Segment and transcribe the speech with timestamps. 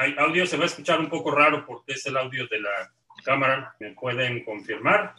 [0.00, 2.90] hay audio, se va a escuchar un poco raro porque es el audio de la
[3.22, 3.76] cámara.
[3.78, 5.14] ¿Me pueden confirmar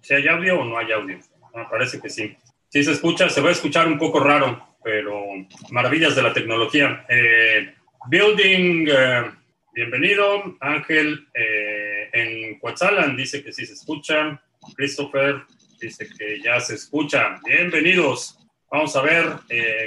[0.00, 1.18] si hay audio o no hay audio?
[1.54, 2.34] Ah, parece que sí.
[2.70, 5.22] Sí se escucha, se va a escuchar un poco raro, pero
[5.70, 7.04] maravillas de la tecnología.
[7.10, 7.74] Eh,
[8.08, 9.30] building, eh,
[9.74, 10.56] bienvenido.
[10.60, 14.40] Ángel eh, en Coatzalan dice que sí se escucha.
[14.76, 15.42] Christopher
[15.78, 17.38] dice que ya se escucha.
[17.44, 18.39] Bienvenidos.
[18.70, 19.26] Vamos a ver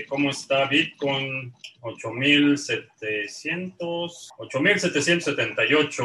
[0.09, 6.03] cómo está Bitcoin 8700, 8778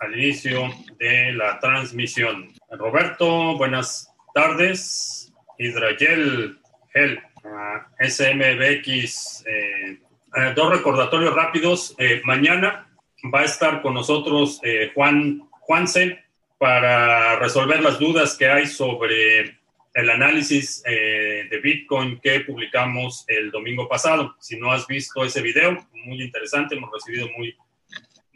[0.00, 0.68] al inicio
[0.98, 2.52] de la transmisión.
[2.70, 5.32] Roberto, buenas tardes.
[5.58, 6.58] Hidrayel,
[6.92, 7.20] Gel,
[8.00, 9.98] SMBX, eh,
[10.36, 11.94] eh, dos recordatorios rápidos.
[11.98, 12.88] Eh, mañana
[13.34, 14.60] va a estar con nosotros
[14.94, 16.22] Juan Juanse
[16.58, 19.57] para resolver las dudas que hay sobre
[19.98, 24.36] el análisis de Bitcoin que publicamos el domingo pasado.
[24.38, 27.56] Si no has visto ese video, muy interesante, hemos recibido muy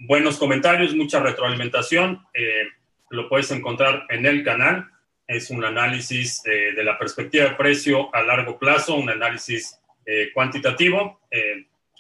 [0.06, 2.26] buenos comentarios, mucha retroalimentación.
[2.34, 2.64] Eh,
[3.10, 4.86] lo puedes encontrar en el canal.
[5.26, 10.30] Es un análisis eh, de la perspectiva de precio a largo plazo, un análisis eh,
[10.34, 11.20] cuantitativo.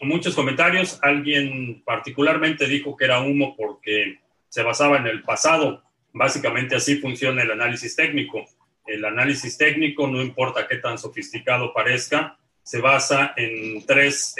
[0.00, 0.98] muchos comentarios.
[1.00, 5.84] Alguien particularmente dijo que era humo porque se basaba en el pasado.
[6.12, 8.44] Básicamente así funciona el análisis técnico.
[8.86, 14.34] El análisis técnico, no importa qué tan sofisticado parezca, se basa en tres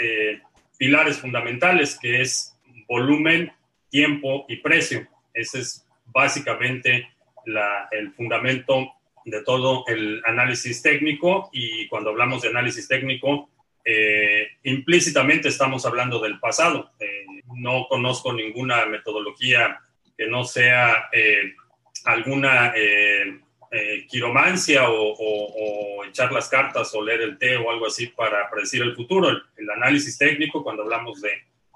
[0.77, 3.51] pilares fundamentales, que es volumen,
[3.89, 5.07] tiempo y precio.
[5.33, 7.09] Ese es básicamente
[7.91, 8.93] el fundamento
[9.25, 13.49] de todo el análisis técnico y cuando hablamos de análisis técnico,
[13.85, 16.91] eh, implícitamente estamos hablando del pasado.
[16.99, 19.79] Eh, no conozco ninguna metodología
[20.17, 21.53] que no sea eh,
[22.05, 22.73] alguna
[24.07, 28.95] quiromancia o, echar las cartas o leer el té o algo así para predecir el
[28.95, 29.29] futuro.
[29.29, 31.31] el análisis técnico, cuando hablamos de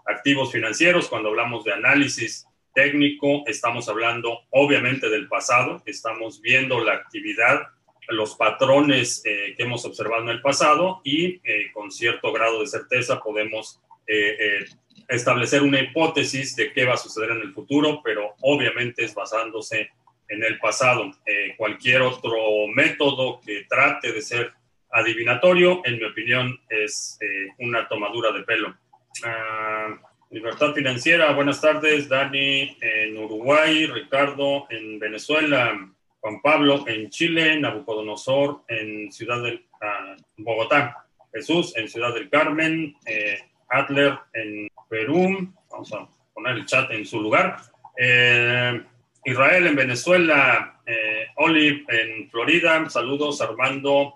[0.06, 2.48] activos financieros, cuando hablamos de análisis
[2.78, 7.70] técnico, estamos hablando obviamente del pasado, estamos viendo la actividad,
[8.10, 12.68] los patrones eh, que hemos observado en el pasado y eh, con cierto grado de
[12.68, 14.66] certeza podemos eh,
[15.10, 19.80] establecer una hipótesis de qué va a suceder en el futuro, pero obviamente es basándose
[19.82, 19.90] en
[20.30, 21.12] el pasado.
[21.58, 24.54] cualquier otro método que trate de ser
[24.92, 27.18] adivinatorio, en mi opinión, es
[27.60, 28.76] una tomadura de pelo.
[29.24, 29.98] Ah,
[30.30, 32.10] Libertad Financiera, buenas tardes.
[32.10, 35.90] Dani en Uruguay, Ricardo en Venezuela,
[36.20, 42.96] Juan Pablo en Chile, Nabucodonosor en Ciudad del ah, Bogotá, Jesús en Ciudad del Carmen,
[43.06, 43.40] eh,
[43.70, 45.52] Adler en Perú.
[45.72, 47.58] Vamos a poner el chat en su lugar.
[49.28, 54.16] Eh, Israel en Venezuela, eh, Olive en Florida, saludos Armando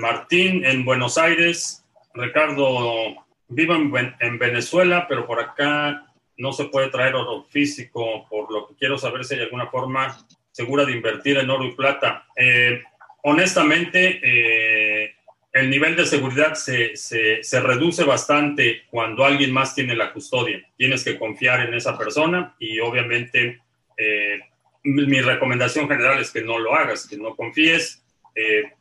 [0.00, 3.14] Martín en Buenos Aires, Ricardo
[3.48, 8.74] vivo en, Venezuela, pero por acá no se puede traer oro físico, por lo que
[8.74, 10.18] quiero saber si hay alguna forma
[10.50, 12.26] segura de invertir en oro y plata.
[12.36, 12.82] Eh,
[13.22, 15.14] honestamente, eh,
[15.52, 20.60] el nivel de seguridad se, se, reduce bastante cuando alguien más tiene la custodia.
[20.76, 23.60] Tienes que confiar en esa persona y obviamente
[23.98, 24.40] eh,
[24.84, 28.02] mi recomendación general es que no lo hagas, que no confíes,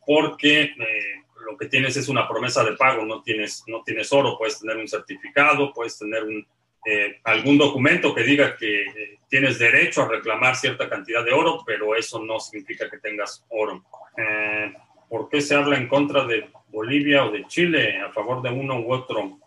[0.05, 0.75] porque
[1.45, 4.77] lo que tienes es una promesa de pago, no tienes, no tienes oro, puedes tener
[4.77, 6.47] un certificado, puedes tener un,
[6.89, 11.61] eh, algún documento que diga que eh, tienes derecho a reclamar cierta cantidad de oro,
[11.65, 13.83] pero eso no significa que tengas oro.
[14.15, 14.73] Eh,
[15.09, 18.79] ¿Por qué se habla en contra de Bolivia o de Chile a favor de uno
[18.79, 19.39] u otro?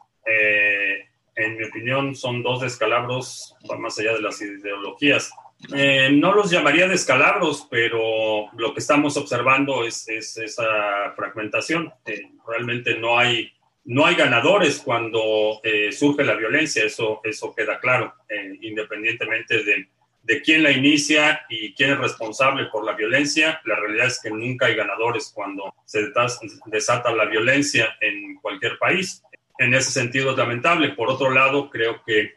[1.35, 5.33] en mi opinión, son dos descalabros, más allá de las ideologías.
[5.75, 11.93] Eh, no los llamaría descalabros, pero lo que estamos observando es, esa fragmentación.
[12.07, 13.53] Eh, realmente no hay,
[13.85, 18.15] no hay ganadores cuando eh, surge la violencia, eso, eso queda claro,
[18.61, 19.89] independientemente de,
[20.23, 23.61] de, quién la inicia y quién es responsable por la violencia.
[23.65, 26.11] La realidad es que nunca hay ganadores cuando se
[26.67, 29.23] desata la violencia en cualquier país.
[29.59, 30.91] En ese sentido es lamentable.
[30.91, 32.33] Por otro lado, creo que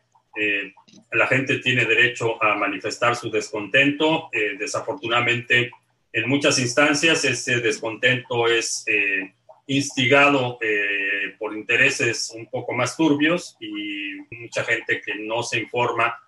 [1.13, 4.29] la gente tiene derecho a manifestar su descontento.
[4.31, 5.71] Eh, desafortunadamente,
[6.11, 9.33] en muchas instancias ese descontento es eh,
[9.67, 10.59] instigado
[11.39, 16.19] por intereses un poco más turbios y mucha gente que no se informa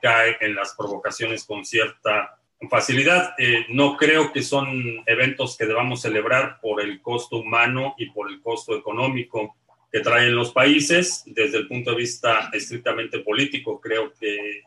[0.00, 2.38] cae en las provocaciones con cierta
[2.70, 3.34] facilidad.
[3.68, 8.40] no creo que son eventos que debamos celebrar por el costo humano y por el
[8.40, 9.54] costo económico
[9.92, 11.22] que traen los países.
[11.26, 14.62] Desde el punto de vista estrictamente político, creo que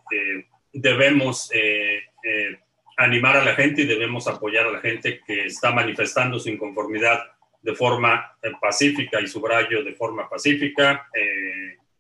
[0.72, 2.60] debemos eh, eh,
[2.98, 7.24] animar a la gente y debemos apoyar a la gente que está manifestando su inconformidad
[7.62, 11.08] de forma eh, pacífica y subrayo de forma pacífica.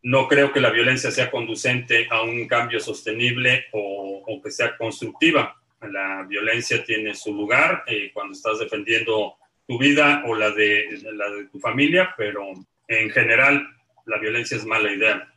[0.04, 5.60] no creo que la violencia sea conducente a un cambio sostenible o, que sea constructiva.
[5.82, 9.36] La violencia tiene su lugar eh, cuando estás defendiendo
[9.68, 12.54] tu vida o la de, la de tu familia, pero
[12.88, 13.68] en general
[14.06, 15.28] la violencia es mala idea.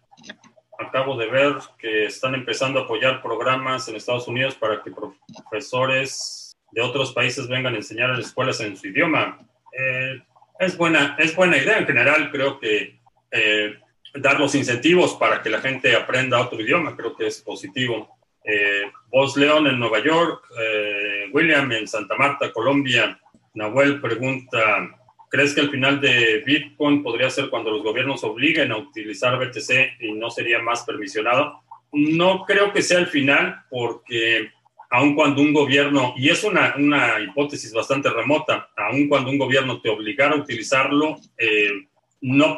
[0.79, 6.57] Acabo de ver que están empezando a apoyar programas en Estados Unidos para que profesores
[6.71, 9.39] de otros países vengan a enseñar en escuelas en su idioma.
[9.73, 10.23] Eh,
[10.61, 13.01] es, buena, es buena idea en general, creo que
[13.31, 13.79] eh,
[14.15, 18.19] dar los incentivos para que la gente aprenda otro idioma, creo que es positivo.
[18.45, 23.19] Eh, Vos León en Nueva York, eh, William en Santa Marta, Colombia.
[23.55, 24.89] Nahuel pregunta,
[25.31, 30.01] ¿crees que el final de Bitcoin podría ser cuando los gobiernos obliguen a utilizar BTC
[30.01, 31.63] y no sería más permisionado?
[31.93, 34.51] No creo que sea el final porque
[34.91, 39.81] aun cuando un gobierno, y es una, una hipótesis bastante remota, aun cuando un gobierno
[39.81, 41.73] te obligara a utilizarlo, eh,
[42.21, 42.57] no,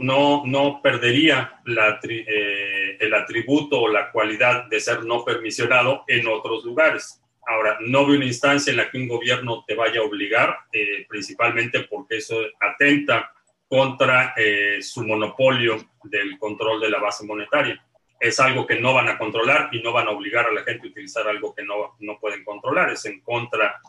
[0.00, 6.64] no, no, perdería eh, el atributo o la cualidad de ser no permisionado en otros
[6.64, 7.22] lugares.
[7.50, 11.06] Ahora, no veo una instancia en la que un gobierno te vaya a obligar, eh,
[11.08, 13.32] principalmente porque eso atenta
[13.68, 17.84] contra eh, su monopolio del control de la base monetaria.
[18.18, 20.86] Es algo que no van a controlar y no van a obligar a la gente
[20.86, 22.90] a utilizar algo que no, no pueden controlar.
[22.90, 23.80] Es en contra,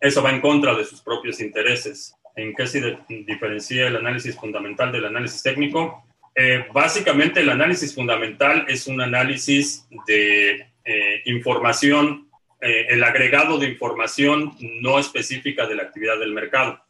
[0.00, 4.92] eso va en contra de sus propios intereses en qué se diferencia el análisis fundamental
[4.92, 6.04] del análisis técnico.
[6.34, 12.28] Eh, básicamente el análisis fundamental es un análisis de eh, información,
[12.60, 16.80] eh, el agregado de información no específica de la actividad del mercado.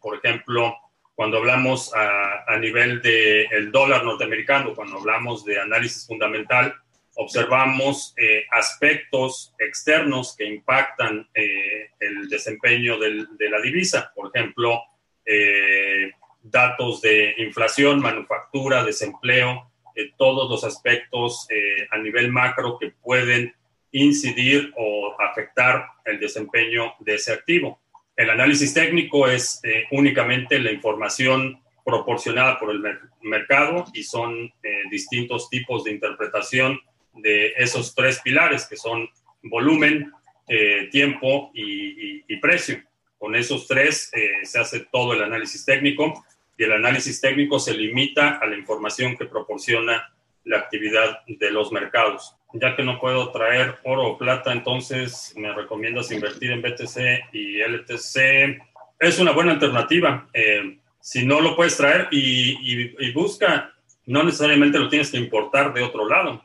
[0.00, 0.76] por ejemplo,
[1.14, 6.74] cuando hablamos a, a nivel del el dólar norteamericano, cuando hablamos de análisis fundamental,
[7.16, 14.82] observamos eh, aspectos externos que impactan eh, el desempeño de la divisa, por ejemplo,
[15.24, 19.70] eh, datos de inflación, manufactura, desempleo,
[20.16, 21.46] todos los aspectos
[21.90, 23.54] a nivel macro que pueden
[23.92, 27.80] incidir o afectar el desempeño de ese activo.
[28.16, 32.82] El análisis técnico es únicamente la información proporcionada por el
[33.22, 34.52] mercado y son
[34.90, 36.80] distintos tipos de interpretación
[37.14, 39.08] de esos tres pilares que son
[39.42, 40.12] volumen,
[40.48, 42.82] eh, tiempo y, precio.
[43.16, 46.24] Con esos tres eh, se hace todo el análisis técnico
[46.56, 50.12] y el análisis técnico se limita a la información que proporciona
[50.44, 52.36] la actividad de los mercados.
[52.52, 57.60] Ya que no puedo traer oro o plata, entonces me recomiendas invertir en BTC y
[57.60, 58.60] LTC.
[59.00, 60.28] Es una buena alternativa.
[60.32, 63.74] Eh, si no lo puedes traer y, y, busca,
[64.06, 66.42] no necesariamente lo tienes que importar de otro lado.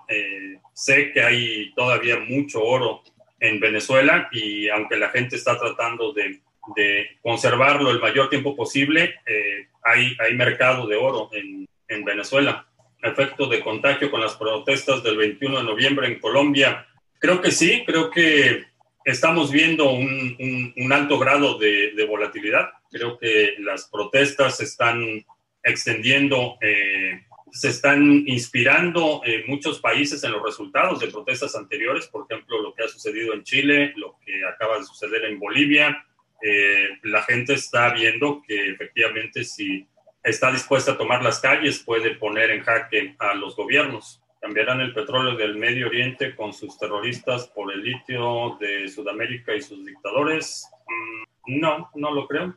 [0.74, 3.04] Sé que hay todavía mucho oro
[3.40, 6.42] en Venezuela y aunque la gente está tratando de,
[7.22, 11.68] conservarlo el mayor tiempo posible, eh, hay, hay mercado de oro en,
[12.06, 12.68] Venezuela.
[13.02, 16.86] Efecto de contagio con las protestas del 21 de noviembre en Colombia.
[17.18, 18.66] Creo que sí, creo que
[19.06, 22.70] estamos viendo un, alto grado de, volatilidad.
[22.92, 25.26] Creo que las protestas se están
[25.64, 27.22] extendiendo eh,
[27.52, 32.74] se están inspirando en muchos países en los resultados de protestas anteriores, por ejemplo, lo
[32.74, 36.06] que ha sucedido en Chile, lo que acaba de suceder en Bolivia.
[36.42, 39.88] Eh, la gente está viendo que efectivamente si
[40.24, 44.22] está dispuesta a tomar las calles puede poner en jaque a los gobiernos.
[44.42, 49.62] ¿Cambiarán el petróleo del Medio Oriente con sus terroristas por el litio de Sudamérica y
[49.62, 50.70] sus dictadores?
[50.88, 52.56] Mm, no, no lo creo.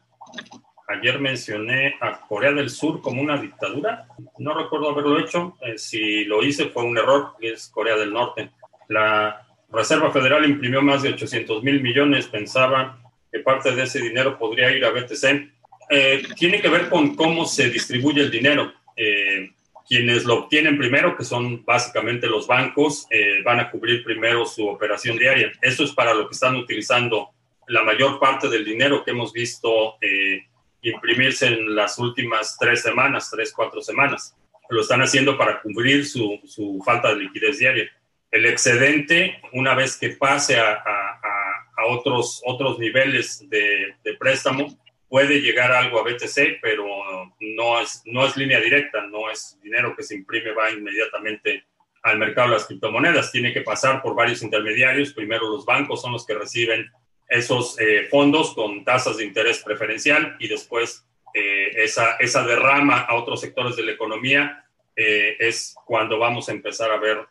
[0.89, 4.07] Ayer mencioné a Corea del Sur como una dictadura.
[4.39, 5.57] No recuerdo haberlo hecho.
[5.63, 8.51] Eh, si lo hice fue un error, es Corea del Norte.
[8.89, 12.27] La Reserva Federal imprimió más de 800 mil millones.
[12.27, 13.02] Pensaba
[13.33, 15.51] que parte de ese dinero podría ir a BTC.
[15.91, 18.73] Eh, tiene que ver con cómo se distribuye el dinero.
[18.97, 19.51] Eh,
[19.89, 23.07] quienes lo obtienen primero, que son básicamente los bancos,
[23.45, 25.53] van a cubrir primero su operación diaria.
[25.61, 27.31] Eso es para lo que están utilizando
[27.67, 29.99] la mayor parte del dinero que hemos visto
[30.83, 34.35] imprimirse en las últimas tres semanas, tres, cuatro semanas.
[34.69, 37.91] Lo están haciendo para cubrir su, su falta de liquidez diaria.
[38.31, 40.83] El excedente, una vez que pase a,
[41.83, 46.87] a otros, otros niveles de, de, préstamo, puede llegar algo a BTC, pero
[47.41, 51.65] no es, no es línea directa, no es dinero que se imprime, va inmediatamente
[52.03, 53.31] al mercado de las criptomonedas.
[53.31, 55.13] Tiene que pasar por varios intermediarios.
[55.13, 56.91] Primero los bancos son los que reciben
[57.29, 63.15] esos eh, fondos con tasas de interés preferencial y después eh, esa, esa derrama a
[63.15, 64.65] otros sectores de la economía
[64.97, 67.27] eh, es cuando vamos a empezar a ver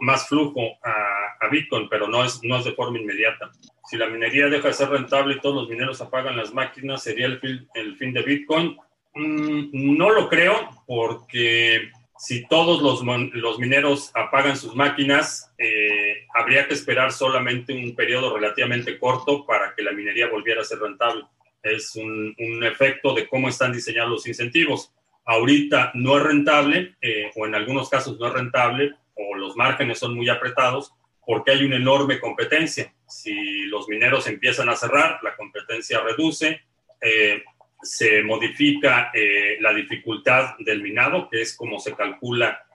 [0.00, 3.50] más flujo a, a, Bitcoin, pero no es, no es de forma inmediata.
[3.88, 7.26] Si la minería deja de ser rentable y todos los mineros apagan las máquinas, ¿sería
[7.26, 8.76] el fin, el fin de Bitcoin?
[9.14, 16.68] Mm, no lo creo porque si todos los, los mineros apagan sus máquinas, eh, habría
[16.68, 21.24] que esperar solamente un periodo relativamente corto para que la minería volviera a ser rentable.
[21.62, 24.92] Es un, un efecto de cómo están diseñados los incentivos.
[25.30, 30.00] Ahorita no es rentable, eh, o en algunos casos no es rentable, o los márgenes
[30.00, 30.92] son muy apretados,
[31.24, 32.92] porque hay una enorme competencia.
[33.06, 36.62] Si los mineros empiezan a cerrar, la competencia reduce,
[37.00, 37.44] eh,
[37.80, 42.66] se modifica eh, la dificultad del minado, que es como se calcula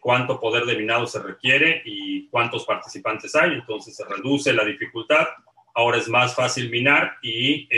[0.00, 3.52] cuánto poder de minado se requiere y cuántos participantes hay.
[3.52, 5.28] Entonces se reduce la dificultad.
[5.74, 7.68] Ahora es más fácil minar y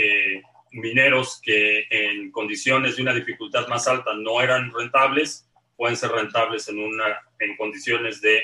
[0.73, 6.69] mineros que en condiciones de una dificultad más alta no eran rentables, pueden ser rentables
[6.69, 8.43] en, una, en condiciones de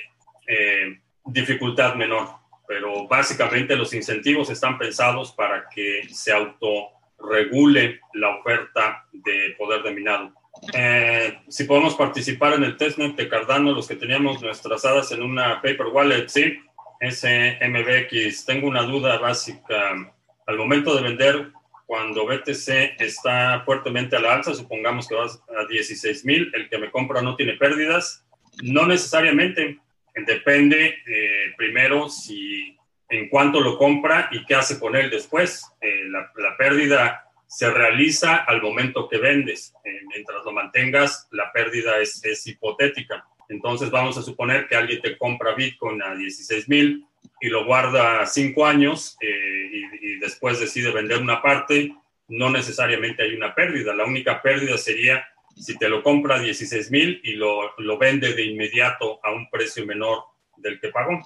[1.24, 2.28] dificultad menor.
[2.66, 9.82] Pero básicamente los incentivos están pensados para que se auto regule la oferta de poder
[9.82, 10.32] de minado.
[10.72, 15.22] Eh, si podemos participar en el testnet de Cardano, los que teníamos nuestras hadas en
[15.22, 16.58] una paper wallet, sí,
[17.00, 18.44] SMBX.
[18.44, 20.14] Tengo una duda básica.
[20.46, 21.52] Al momento de vender,
[21.88, 26.76] cuando BTC está fuertemente a la alza, supongamos que va a 16 mil, el que
[26.76, 28.26] me compra no tiene pérdidas.
[28.62, 29.78] No necesariamente.
[30.14, 32.76] Depende eh, primero si
[33.08, 35.64] en cuánto lo compra y qué hace con él después.
[35.80, 39.72] Eh, la, pérdida se realiza al momento que vendes.
[39.82, 43.24] Eh, mientras lo mantengas, la pérdida es, hipotética.
[43.48, 47.07] Entonces vamos a suponer que alguien te compra Bitcoin a 16 mil
[47.40, 51.94] y lo guarda cinco años eh, y, y, después decide vender una parte.
[52.28, 53.94] No necesariamente hay una pérdida.
[53.94, 55.26] La única pérdida sería
[55.56, 59.48] si te lo compra a 16 mil y lo, lo, vende de inmediato a un
[59.50, 60.24] precio menor
[60.56, 61.20] del que pagó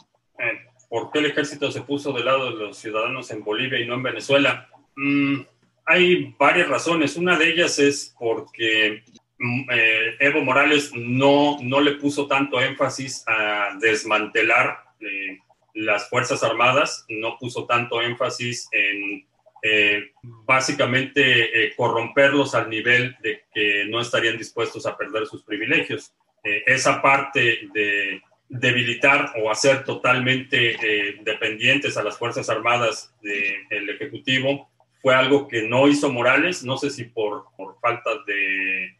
[0.93, 3.95] por qué el ejército se puso del lado de los ciudadanos en Bolivia y no
[3.95, 4.69] en Venezuela.
[4.95, 5.41] Mm,
[5.87, 7.17] hay varias razones.
[7.17, 9.03] Una de ellas es porque
[9.39, 15.39] mm, eh, Evo Morales no, no le puso tanto énfasis a desmantelar eh,
[15.75, 19.27] las Fuerzas Armadas, no puso tanto énfasis en
[19.65, 26.13] eh, básicamente corromperlos al nivel de que no estarían dispuestos a perder sus privilegios.
[26.43, 28.21] esa parte de
[28.53, 34.69] debilitar o hacer totalmente eh, dependientes a las Fuerzas Armadas del Ejecutivo
[35.01, 38.97] fue algo que no hizo Morales, no sé si por, por falta de...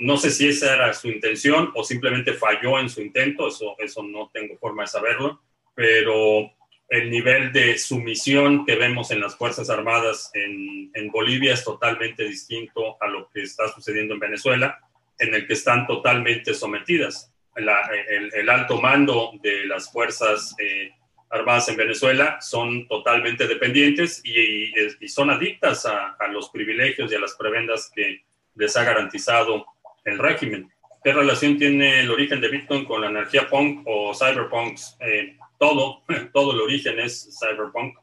[0.00, 4.02] No sé si esa era su intención o simplemente falló en su intento, eso, eso
[4.02, 5.40] no tengo forma de saberlo,
[5.74, 6.50] pero
[6.88, 12.24] el nivel de sumisión que vemos en las Fuerzas Armadas en, en Bolivia es totalmente
[12.24, 14.78] distinto a lo que está sucediendo en Venezuela,
[15.18, 20.90] en el que están totalmente sometidas el, alto mando de las Fuerzas eh,
[21.30, 24.72] Armadas en Venezuela son totalmente dependientes y,
[25.08, 29.66] son adictas a, los privilegios y a las prebendas que les ha garantizado
[30.04, 30.70] el régimen.
[31.02, 34.78] ¿Qué relación tiene el origen de Bitcoin con la energía punk o cyberpunk?
[35.00, 37.96] Eh, todo, todo el origen es cyberpunk.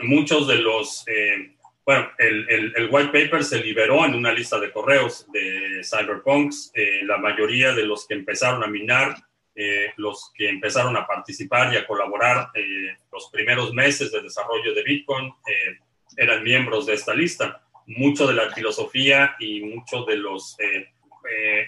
[0.00, 1.54] Muchos de los eh,
[1.86, 6.72] bueno, el, white paper se liberó en una lista de correos de cyberpunks.
[6.74, 9.16] Eh, la mayoría de los que empezaron a minar,
[9.54, 12.50] eh, los que empezaron a participar y a colaborar
[13.12, 15.32] los primeros meses de desarrollo de Bitcoin
[16.16, 17.62] eran miembros de esta lista.
[17.86, 20.56] Mucho de la filosofía y mucho de los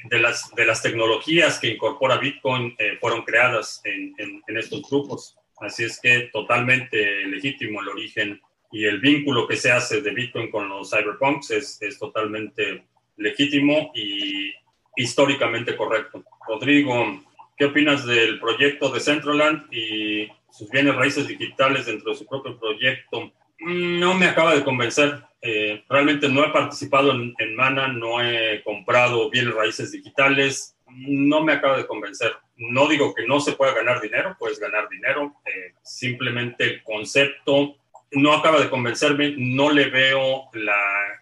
[0.05, 5.37] de las, de las tecnologías que incorpora Bitcoin fueron creadas en, estos grupos.
[5.59, 10.51] Así es que totalmente legítimo el origen y el vínculo que se hace de Bitcoin
[10.51, 12.85] con los cyberpunks es, totalmente
[13.17, 14.53] legítimo y
[14.97, 16.25] históricamente correcto.
[16.47, 17.23] Rodrigo,
[17.57, 22.59] ¿qué opinas del proyecto de Centraland y sus bienes raíces digitales dentro de su propio
[22.59, 23.33] proyecto?
[23.61, 25.23] Mm, no me acaba de convencer.
[25.43, 30.76] Eh, realmente no he participado en, en, Mana, no he comprado bienes raíces digitales.
[30.88, 32.33] No me acaba de convencer.
[32.57, 35.35] No digo que no se pueda ganar dinero, puedes ganar dinero.
[35.45, 37.76] Eh, simplemente el concepto
[38.12, 40.49] no acaba de convencerme, no le veo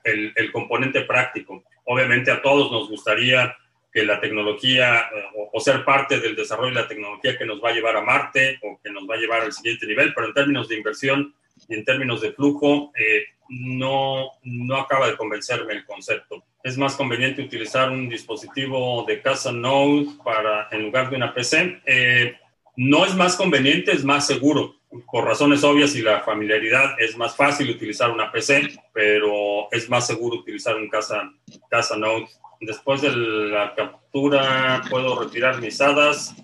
[0.04, 1.64] el, componente práctico.
[1.84, 3.56] Obviamente a todos nos gustaría
[3.92, 7.70] que la tecnología eh, o, ser parte del desarrollo de la tecnología que nos va
[7.70, 10.34] a llevar a Marte o que nos va a llevar al siguiente nivel, pero en
[10.34, 11.34] términos de inversión
[11.68, 16.44] y en términos de flujo, eh, no, no acaba de convencerme el concepto.
[16.62, 21.80] Es más conveniente utilizar un dispositivo de casa Node para, en lugar de una PC.
[21.84, 22.36] Eh,
[22.76, 24.76] no es más conveniente, es más seguro
[25.10, 30.06] por razones obvias y la familiaridad es más fácil utilizar una PC, pero es más
[30.06, 31.32] seguro utilizar un casa,
[31.68, 32.26] casa Node.
[32.60, 36.34] Después de la captura puedo retirar mis hadas.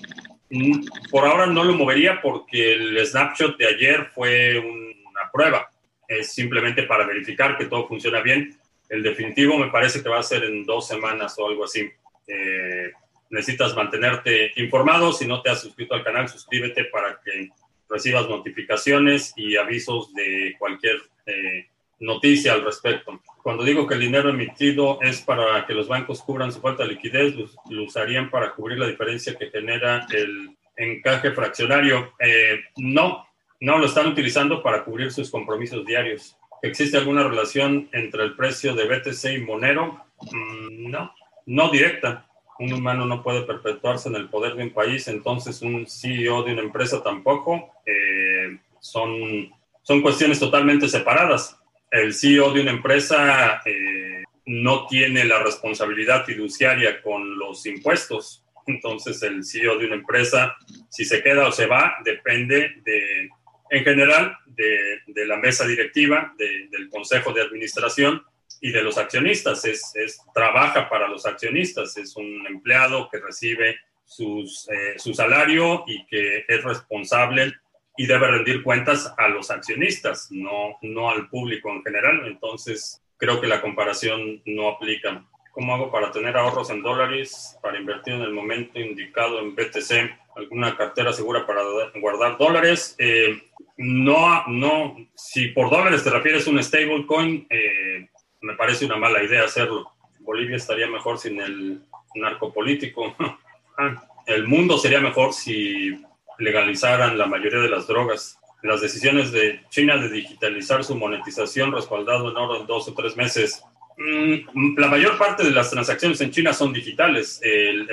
[0.50, 5.70] Mm, por ahora no lo movería porque el snapshot de ayer fue una prueba.
[6.10, 8.58] Es simplemente para verificar que todo funciona bien.
[8.88, 11.88] El definitivo me parece que va a ser en dos semanas o algo así.
[12.26, 12.90] Eh,
[13.30, 15.12] necesitas mantenerte informado.
[15.12, 17.50] Si no te has suscrito al canal, suscríbete para que
[17.88, 21.68] recibas notificaciones y avisos de cualquier eh,
[22.00, 23.22] noticia al respecto.
[23.40, 26.90] Cuando digo que el dinero emitido es para que los bancos cubran su falta de
[26.90, 27.34] liquidez,
[27.68, 32.14] lo, usarían para cubrir la diferencia que genera el encaje fraccionario.
[32.18, 33.29] Eh, no,
[33.60, 36.36] no lo están utilizando para cubrir sus compromisos diarios.
[36.62, 40.04] ¿Existe alguna relación entre el precio de BTC y Monero?
[40.32, 41.14] Mm, no,
[41.46, 42.26] no directa.
[42.58, 46.52] Un humano no puede perpetuarse en el poder de un país, entonces un CEO de
[46.52, 47.70] una empresa tampoco.
[47.86, 49.50] Eh, son,
[49.82, 51.58] son cuestiones totalmente separadas.
[51.90, 58.44] El CEO de una empresa eh, no tiene la responsabilidad fiduciaria con los impuestos.
[58.66, 60.54] Entonces el CEO de una empresa,
[60.90, 63.30] si se queda o se va, depende de
[63.70, 68.22] en general de, de la mesa directiva, de, del consejo de administración
[68.60, 69.64] y de los accionistas.
[69.64, 75.84] Es, es, trabaja para los accionistas, es un empleado que recibe sus, eh, su salario
[75.86, 77.54] y que es responsable
[77.96, 82.26] y debe rendir cuentas a los accionistas, no, no al público en general.
[82.26, 85.24] Entonces, creo que la comparación no aplica.
[85.52, 90.19] ¿Cómo hago para tener ahorros en dólares, para invertir en el momento indicado en BTC?
[90.36, 91.62] ¿Alguna cartera segura para
[92.00, 92.94] guardar dólares?
[92.98, 93.42] Eh,
[93.76, 98.08] no, no, si por dólares te refieres a un stablecoin, eh,
[98.42, 99.90] me parece una mala idea hacerlo.
[100.20, 101.82] Bolivia estaría mejor sin el
[102.14, 103.14] narcopolítico.
[103.78, 106.02] Ah, el mundo sería mejor si
[106.38, 108.38] legalizaran la mayoría de las drogas.
[108.62, 113.16] Las decisiones de China de digitalizar su monetización respaldado en oro en dos o tres
[113.16, 113.64] meses.
[114.00, 117.40] Mm, la mayor parte de las transacciones en China son digitales.
[117.42, 117.88] El,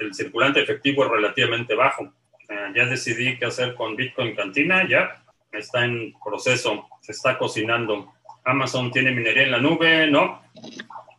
[0.00, 2.12] el circulante efectivo es relativamente bajo
[2.52, 8.12] eh, ya decidí qué hacer con Bitcoin Cantina, ya está en proceso, se está cocinando.
[8.44, 10.42] Amazon tiene minería en la nube, ¿no?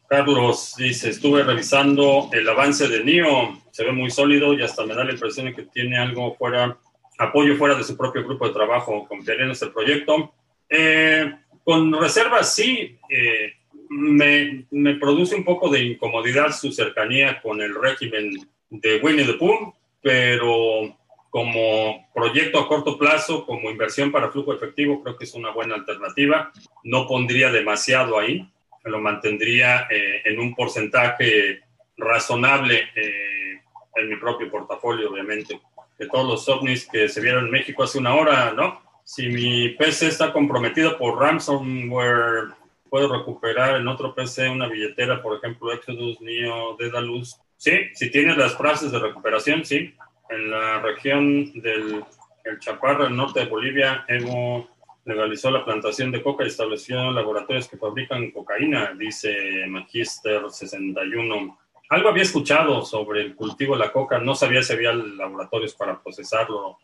[0.08, 4.94] Carlos dice, estuve revisando el avance de NIO, se ve muy sólido y hasta me
[4.94, 6.78] da la impresión de que tiene algo fuera,
[7.18, 9.08] apoyo fuera de su propio grupo de trabajo.
[9.08, 10.34] ¿Confiaría en este proyecto?
[10.70, 11.34] Eh,
[11.64, 13.00] con reservas, sí.
[13.10, 13.54] Eh,
[13.94, 18.32] me, produce un poco de incomodidad su cercanía con el régimen
[18.70, 20.98] de Winnie the Pooh, pero
[21.30, 25.76] como proyecto a corto plazo, como inversión para flujo efectivo, creo que es una buena
[25.76, 26.52] alternativa.
[26.84, 28.48] No pondría demasiado ahí,
[28.84, 31.62] lo mantendría eh, en un porcentaje
[31.98, 33.62] razonable eh,
[33.96, 35.60] en mi propio portafolio, obviamente.
[35.98, 38.82] De todos los ovnis que se vieron en México hace una hora, ¿no?
[39.04, 42.54] Si mi PC está comprometido por ransomware,
[42.94, 47.42] puedo recuperar en otro PC una billetera, por ejemplo, Exodus, Neo, Dedalus.
[47.58, 49.96] Sí, si tienes las frases de recuperación, sí
[50.30, 52.06] en la región del
[52.44, 54.70] el Chaparro, el norte de Bolivia, Evo
[55.06, 61.58] legalizó la plantación de coca y estableció laboratorios que fabrican cocaína, dice Magister 61.
[61.90, 66.00] Algo había escuchado sobre el cultivo de la coca, no sabía si había laboratorios para
[66.00, 66.78] procesarlo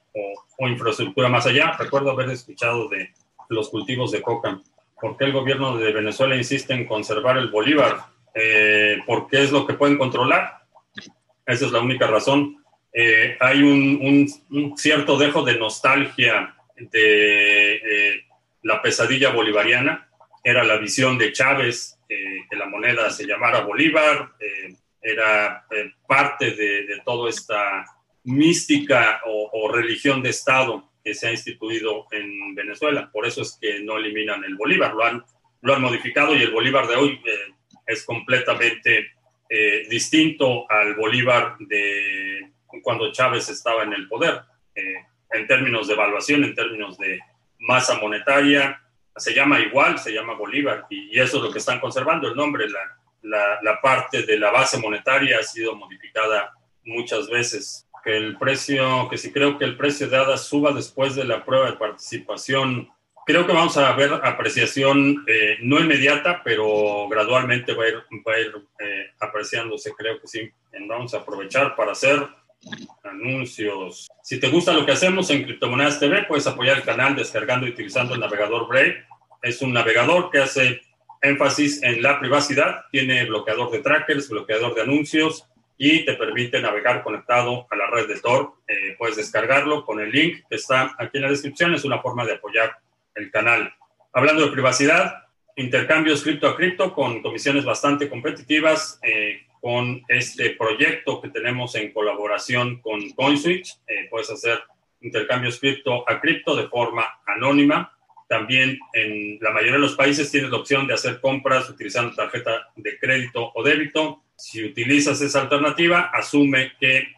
[0.58, 1.76] o, infraestructura más allá.
[1.78, 3.12] Recuerdo haber escuchado de
[3.50, 4.60] los cultivos de coca.
[5.02, 7.98] ¿Por qué el gobierno de Venezuela insiste en conservar el bolívar?
[8.34, 10.60] Eh, porque es lo que pueden controlar.
[11.46, 12.60] Esa es la única razón.
[12.94, 18.24] Eh, hay un, cierto dejo de nostalgia de eh,
[18.64, 20.10] la pesadilla bolivariana.
[20.44, 24.30] Era la visión de Chávez, eh, que la moneda se llamara Bolívar,
[25.02, 25.66] era
[26.08, 27.86] parte de, toda esta
[28.24, 33.10] mística o, religión de Estado que se ha instituido en Venezuela.
[33.12, 35.24] Por eso es que no eliminan el Bolívar, lo han,
[35.62, 37.22] lo han modificado y el Bolívar de hoy
[37.86, 39.12] es completamente
[39.90, 42.52] distinto al Bolívar de
[42.84, 44.42] cuando Chávez estaba en el poder.
[44.76, 44.96] Eh,
[45.32, 47.20] en términos de evaluación, en términos de
[47.60, 48.82] masa monetaria,
[49.16, 52.68] se llama igual, se llama Bolívar, y, eso es lo que están conservando, el nombre,
[53.22, 57.88] la, la, parte de la base monetaria ha sido modificada muchas veces.
[58.10, 61.70] El precio, que si creo que el precio de ADA suba después de la prueba
[61.70, 62.90] de participación,
[63.26, 67.96] creo que vamos a ver apreciación eh, no inmediata, pero gradualmente va a ir,
[68.28, 70.52] va a ir eh, apreciándose, creo que sí.
[70.88, 72.28] Vamos a aprovechar para hacer
[73.04, 74.08] Anuncios.
[74.22, 77.72] Si te gusta lo que hacemos en Criptomonedas TV, puedes apoyar el canal descargando y
[77.72, 79.06] utilizando el navegador Brave.
[79.42, 80.82] Es un navegador que hace
[81.22, 85.49] énfasis en la privacidad, tiene bloqueador de trackers, bloqueador de anuncios
[85.80, 88.54] y te permite navegar conectado a la red de Tor.
[88.68, 91.74] Eh, puedes descargarlo con el link que está aquí en la descripción.
[91.74, 92.78] Es una forma de apoyar
[93.16, 93.74] el canal.
[94.14, 95.24] Hablando de privacidad,
[95.56, 99.00] intercambios cripto a cripto con comisiones bastante competitivas.
[99.02, 103.80] Eh, con este proyecto que tenemos en colaboración con CoinSwitch.
[103.88, 104.62] Eh, puedes hacer
[105.02, 107.94] intercambios cripto a cripto de forma anónima.
[108.28, 112.70] También en la mayoría de los países tienes la opción de hacer compras utilizando tarjeta
[112.76, 114.24] de crédito o débito.
[114.40, 117.14] Si utilizas esa alternativa, asume que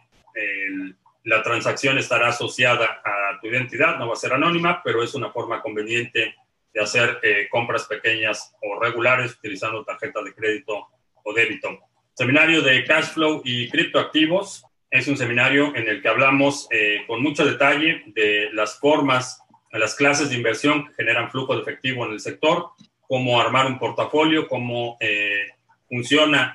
[1.24, 5.30] la transacción estará asociada a tu identidad, no va a ser anónima, pero es una
[5.30, 6.34] forma conveniente
[6.74, 10.88] de hacer eh, compras pequeñas o regulares utilizando tarjeta de crédito
[11.22, 11.78] o débito.
[12.14, 17.22] Seminario de cash flow y criptoactivos es un seminario en el que hablamos eh, con
[17.22, 19.38] mucho detalle de las formas
[19.70, 22.70] las clases de inversión que generan flujo de efectivo en el sector,
[23.08, 25.46] cómo armar un portafolio, cómo eh,
[25.92, 26.54] funciona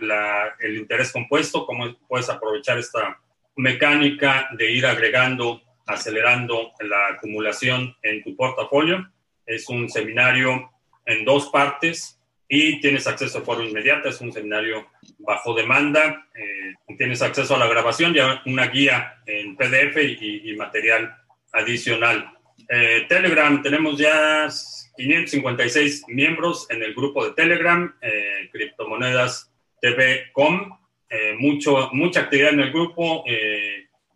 [0.60, 3.20] el interés compuesto, cómo puedes aprovechar esta
[3.56, 9.08] mecánica de ir agregando, acelerando la acumulación en tu portafolio.
[9.46, 10.72] Es un seminario
[11.06, 12.20] en dos partes
[12.50, 14.88] y tienes acceso a foro inmediato, es un seminario
[15.20, 20.56] bajo demanda, eh, tienes acceso a la grabación y a una guía en PDF y
[20.58, 21.16] material
[21.54, 22.37] adicional.
[22.70, 24.50] Eh, Telegram, tenemos ya
[24.98, 30.78] 556 miembros en el grupo de Telegram, eh, Criptomonedas TV.com.
[31.10, 33.24] Eh, mucho, mucha actividad en el grupo,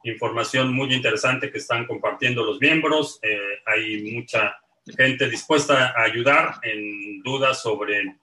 [0.04, 3.20] información muy interesante que están compartiendo los miembros.
[3.66, 4.58] hay mucha
[4.98, 8.18] gente dispuesta a ayudar en dudas sobre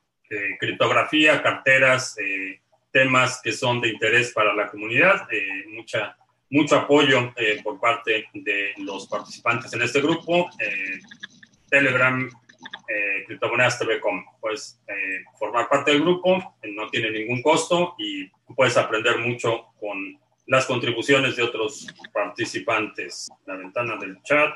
[0.58, 2.16] criptografía, carteras,
[2.90, 5.26] temas que son de interés para la comunidad.
[5.68, 6.18] mucha
[6.50, 10.48] mucho apoyo eh, por parte de los participantes en este grupo.
[10.58, 11.00] Eh,
[11.68, 12.26] Telegram,
[12.88, 14.24] eh, Criptomonedas TV.com.
[14.40, 20.18] Puedes eh, formar parte del grupo, no tiene ningún costo y puedes aprender mucho con
[20.46, 23.28] las contribuciones de otros participantes.
[23.46, 24.54] La ventana del chat.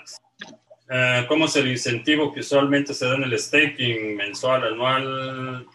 [1.26, 5.66] ¿Cómo es el incentivo que usualmente se da en el staking mensual, anual?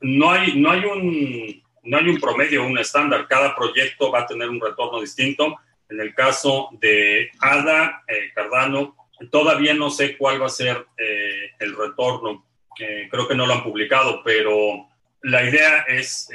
[0.00, 3.26] no, hay, no hay un no hay un promedio, un estándar.
[3.28, 5.56] Cada proyecto va a tener un retorno distinto.
[5.88, 8.96] En el caso de ADA, eh, Cardano,
[9.30, 12.46] todavía no sé cuál va a ser eh, el retorno.
[12.78, 14.88] Eh, creo que no lo han publicado, pero
[15.22, 16.28] la idea es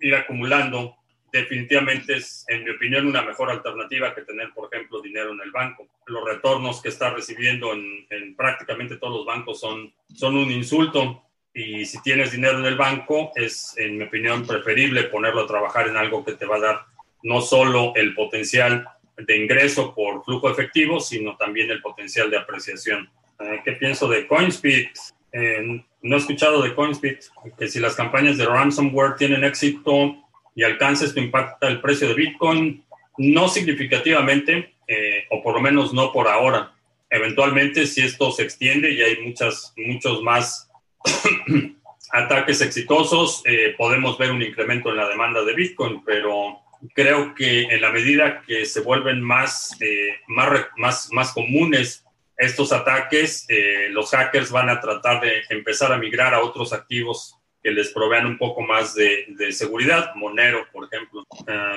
[0.00, 0.96] ir acumulando.
[1.32, 5.50] Definitivamente es, en mi opinión, una mejor alternativa que tener, por ejemplo, dinero en el
[5.50, 5.88] banco.
[6.06, 11.23] Los retornos que está recibiendo en, en prácticamente todos los bancos son, son un insulto
[11.54, 15.86] y si tienes dinero en el banco, es, en mi opinión, preferible ponerlo a trabajar
[15.86, 16.80] en algo que te va a dar
[17.22, 18.84] no solo el potencial
[19.16, 23.08] de ingreso por flujo efectivo, sino también el potencial de apreciación.
[23.38, 24.88] Eh, ¿Qué pienso de CoinSpeed?
[25.32, 27.18] Eh, no he escuchado de CoinSpeed
[27.56, 30.16] que si las campañas de ransomware tienen éxito
[30.56, 32.84] y alcanza esto impacta el precio de Bitcoin,
[33.16, 36.72] no significativamente, eh, o por lo menos no por ahora.
[37.10, 40.68] Eventualmente, si esto se extiende y hay muchas, muchos más
[42.14, 46.60] ataques exitosos, eh, podemos ver un incremento en la demanda de Bitcoin, pero
[46.94, 52.04] creo que en la medida que se vuelven más, eh, más, más, más comunes
[52.36, 57.36] estos ataques, eh, los hackers van a tratar de empezar a migrar a otros activos
[57.62, 61.24] que les provean un poco más de, de seguridad, Monero, por ejemplo.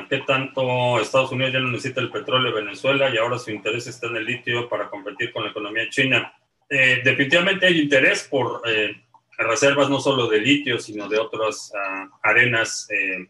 [0.10, 3.88] ¿Qué tanto Estados Unidos ya no necesita el petróleo de Venezuela y ahora su interés
[3.88, 6.34] está en el litio para competir con la economía china?
[6.70, 8.62] definitivamente hay interés por
[9.38, 13.28] reservas no solo de litio, sino de otras ah, arenas eh,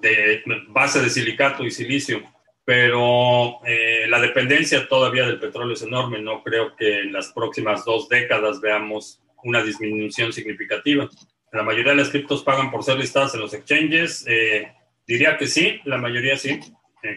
[0.00, 2.22] de base de silicato y silicio.
[2.64, 6.20] Pero eh, la dependencia todavía del petróleo es enorme.
[6.20, 11.08] No creo que en las próximas dos décadas veamos una disminución significativa.
[11.52, 14.24] La mayoría de las criptos pagan por ser listadas en los exchanges.
[14.28, 14.72] Eh,
[15.06, 16.60] diría que sí, la mayoría sí.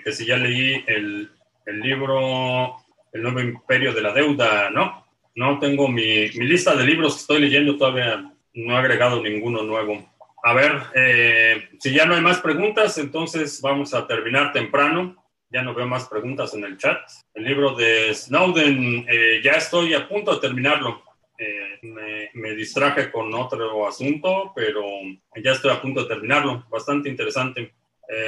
[0.04, 1.30] que si ya leí el,
[1.66, 2.78] el libro
[3.14, 5.05] El nuevo imperio de la deuda, ¿no?
[5.36, 9.64] No tengo mi, mi, lista de libros que estoy leyendo, todavía no he agregado ninguno
[9.64, 10.10] nuevo.
[10.44, 15.16] A ver, eh, si ya no hay más preguntas, entonces vamos a terminar temprano.
[15.50, 17.00] Ya no veo más preguntas en el chat.
[17.34, 21.04] El libro de Snowden, eh, ya estoy a punto de terminarlo.
[21.38, 24.86] Eh, me, me, distraje con otro asunto, pero
[25.36, 26.66] ya estoy a punto de terminarlo.
[26.70, 27.74] Bastante interesante.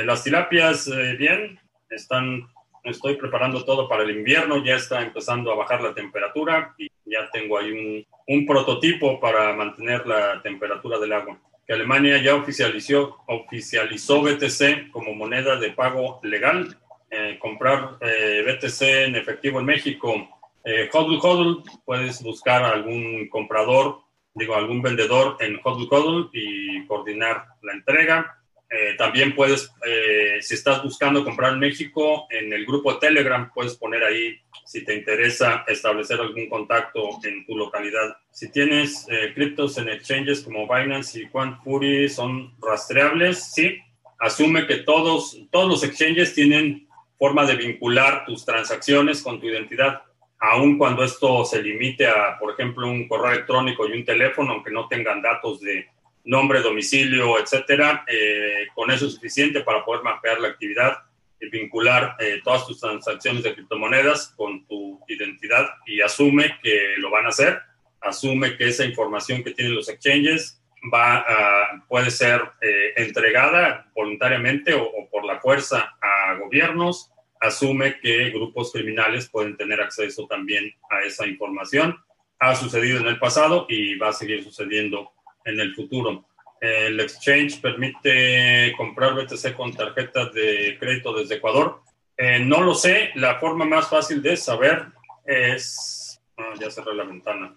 [0.04, 0.89] las tilapias,
[1.20, 2.50] bien, están
[2.91, 7.30] estoy preparando todo para el invierno, ya está empezando a bajar la temperatura y ya
[7.32, 11.39] tengo ahí un, un prototipo para mantener la temperatura del agua.
[11.65, 16.78] Que Alemania ya oficializó, oficializó BTC como moneda de pago legal.
[17.10, 20.28] Eh, comprar eh, BTC en efectivo en México.
[20.65, 24.00] Eh, hodl Hodl, puedes buscar algún comprador,
[24.34, 28.37] digo, algún vendedor en Hodl Hodl y coordinar la entrega.
[28.69, 33.75] Eh, también puedes, eh, si estás buscando comprar en México, en el grupo Telegram puedes
[33.77, 38.17] poner ahí si te interesa establecer algún contacto en tu localidad.
[38.30, 43.80] Si tienes eh, criptos en exchanges como Binance y QuantFury son rastreables, sí.
[44.19, 50.01] Asume que todos, todos los exchanges tienen forma de vincular tus transacciones con tu identidad.
[50.39, 54.69] aun cuando esto se limite a, por ejemplo, un correo electrónico y un teléfono, aunque
[54.69, 55.88] no tengan datos de
[56.28, 60.98] nombre, domicilio, etcétera, eh, con eso es suficiente para poder mapear la actividad
[61.40, 67.10] y vincular eh, todas tus transacciones de criptomonedas con tu identidad y asume que lo
[67.10, 67.60] van a hacer,
[68.02, 70.62] asume que esa información que tienen los exchanges
[70.94, 71.26] va
[71.88, 79.30] puede ser eh, entregada voluntariamente o, por la fuerza a gobiernos, asume que grupos criminales
[79.30, 81.98] pueden tener acceso también a esa información.
[82.40, 85.12] Ha sucedido en el pasado y va a seguir sucediendo
[85.47, 86.25] en el futuro.
[86.60, 91.81] El exchange permite comprar BTC con tarjetas de crédito desde Ecuador.
[92.17, 93.12] Eh, no lo sé.
[93.15, 94.88] La forma más fácil de saber
[95.25, 96.21] es.
[96.38, 97.55] Ah, ya cerré la ventana.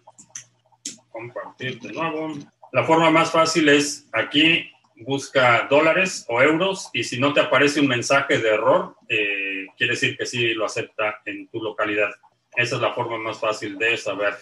[1.11, 2.35] Compartir de nuevo.
[2.73, 7.81] La forma más fácil es aquí busca dólares o euros y si no te aparece
[7.81, 12.11] un mensaje de error, eh, quiere decir que sí lo acepta en tu localidad.
[12.55, 14.35] Esa es la forma más fácil de saber.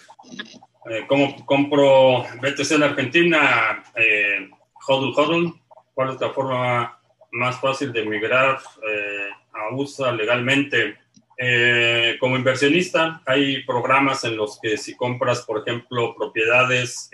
[0.85, 3.83] Eh, ¿Cómo compro BTC en Argentina?
[3.95, 4.49] Eh,
[4.87, 5.53] hodl hodl.
[5.93, 6.99] ¿Cuál es la forma
[7.31, 10.97] más fácil de migrar eh, a USA legalmente?
[11.37, 17.09] Eh, como inversionista, hay programas en los que si compras, por ejemplo, propiedades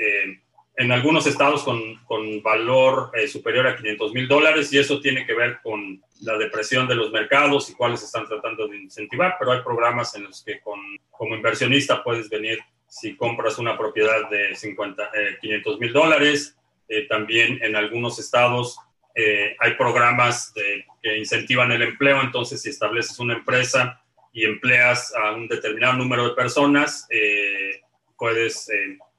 [0.78, 5.36] en algunos estados con, con valor superior a 500 mil dólares, y eso tiene que
[5.36, 9.62] ver con la depresión de los mercados y cuáles están tratando de incentivar, pero hay
[9.62, 10.80] programas en los que con,
[11.12, 12.60] como inversionista puedes venir
[12.96, 16.56] si compras una propiedad de 50, 500 eh, mil dólares.
[16.88, 18.78] Eh, también en algunos estados
[19.14, 25.34] eh, hay programas que incentivan el empleo, entonces si estableces una empresa y empleas a
[25.34, 27.08] un determinado número de personas,
[28.18, 28.70] puedes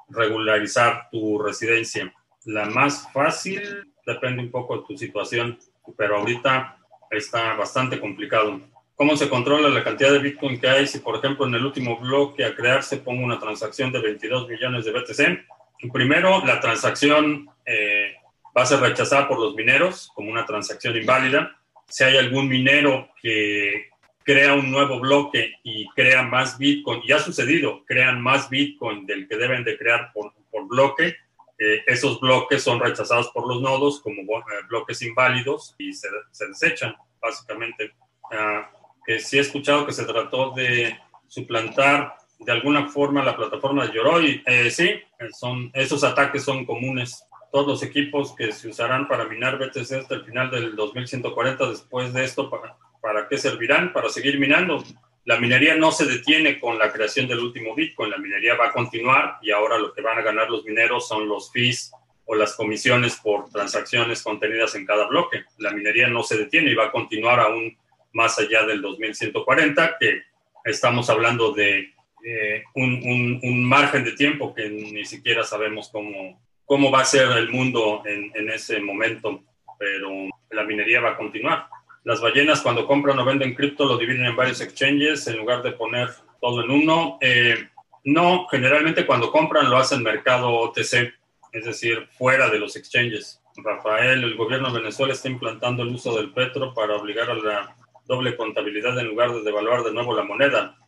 [0.09, 2.12] regularizar tu residencia.
[2.45, 5.59] La más fácil depende un poco de tu situación,
[5.97, 6.79] pero ahorita
[7.11, 8.61] está bastante complicado.
[8.97, 10.87] ¿Cómo se controla la cantidad de Bitcoin que hay?
[10.87, 14.87] Si, por ejemplo, en el último bloque a crearse pongo una transacción de 22 millones
[14.87, 15.93] de BTC.
[15.93, 18.15] Primero, la transacción eh,
[18.57, 21.59] va a ser rechazada por los mineros como una transacción inválida.
[21.87, 23.91] Si hay algún minero que
[24.25, 29.29] crea un nuevo bloque y crea más Bitcoin, y ha sucedido, crean más Bitcoin del
[29.29, 31.17] que deben de crear por, por bloque,
[31.59, 36.47] eh, esos bloques son rechazados por los nodos como eh, bloques inválidos y se, se
[36.49, 37.93] desechan, básicamente.
[38.31, 38.76] Uh,
[39.07, 43.95] que sí he escuchado que se trató de suplantar de alguna forma la plataforma de
[43.95, 44.42] Yoroi.
[44.45, 45.01] Eh, sí,
[45.33, 47.25] son, esos ataques son comunes.
[47.53, 52.12] Todos los equipos que se usarán para minar BTC hasta el final del 2140, después
[52.12, 53.92] de esto, ¿para, ¿para qué servirán?
[53.92, 54.83] Para seguir minando.
[55.25, 58.73] La minería no se detiene con la creación del último Bitcoin, la minería va a
[58.73, 61.90] continuar y ahora lo que van a ganar los mineros son los fees
[62.27, 65.45] o las comisiones por transacciones contenidas en cada bloque.
[65.59, 67.77] La minería no se detiene y va a continuar aún
[68.16, 70.22] más allá del 2140, que
[70.64, 71.92] estamos hablando de
[72.24, 77.31] eh, un, un, margen de tiempo que ni siquiera sabemos cómo, cómo va a ser
[77.33, 79.44] el mundo en, en, ese momento,
[79.79, 80.11] pero
[80.50, 81.66] la minería va a continuar.
[82.05, 85.72] Las ballenas cuando compran o venden cripto lo dividen en varios exchanges en lugar de
[85.72, 86.09] poner
[86.40, 87.18] todo en uno.
[87.20, 87.68] Eh,
[88.05, 91.12] no, generalmente cuando compran lo hacen mercado OTC,
[91.52, 93.42] es decir, fuera de los exchanges.
[93.59, 97.76] Rafael, el gobierno de Venezuela está implantando el uso del petro para obligar a la
[98.07, 100.79] doble contabilidad en lugar de devaluar de nuevo la moneda.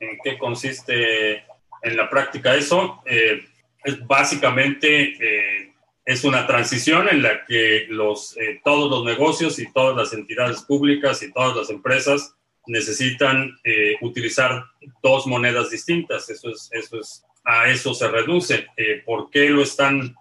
[0.00, 1.44] ¿En qué consiste
[1.82, 3.02] en la práctica eso?
[3.06, 3.44] Eh,
[3.84, 5.72] es básicamente eh,
[6.04, 10.62] es una transición en la que los, eh, todos los negocios y todas las entidades
[10.62, 12.34] públicas y todas las empresas
[12.68, 13.56] necesitan
[14.00, 14.64] utilizar
[15.00, 16.28] dos monedas distintas.
[16.28, 18.66] Eso es, eso es, a eso se reduce.
[19.04, 20.16] ¿Por qué lo están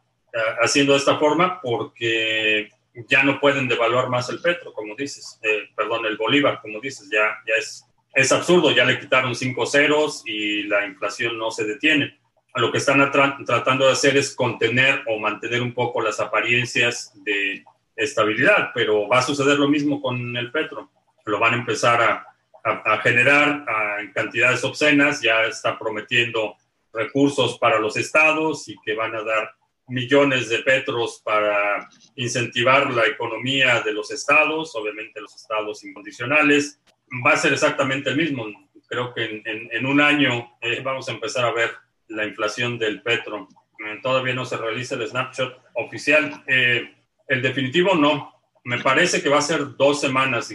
[0.61, 1.59] haciendo de esta forma?
[1.59, 2.69] Porque
[3.07, 7.09] ya no pueden devaluar más el petro, como dices, eh, perdón, el bolívar, como dices,
[7.11, 11.65] ya, ya es, es absurdo, ya le quitaron cinco ceros y la inflación no se
[11.65, 12.17] detiene.
[12.55, 17.65] Lo que están tratando de hacer es contener o mantener un poco las apariencias de
[17.97, 20.89] estabilidad, pero va a suceder lo mismo con el petro.
[21.25, 22.25] Lo van a empezar a,
[22.63, 23.65] a, generar
[23.99, 26.55] en cantidades obscenas, ya está prometiendo
[26.93, 29.53] recursos para los estados y que van a dar
[29.87, 36.79] millones de petros para incentivar la economía de los estados, obviamente los estados incondicionales.
[37.25, 38.45] Va a ser exactamente el mismo.
[38.87, 41.71] Creo que en, un año eh, vamos a empezar a ver
[42.07, 43.47] la inflación del petro.
[43.85, 46.43] Eh, todavía no se realiza el snapshot oficial.
[46.47, 46.93] Eh,
[47.27, 48.33] el definitivo no.
[48.63, 50.51] Me parece que va a ser dos semanas.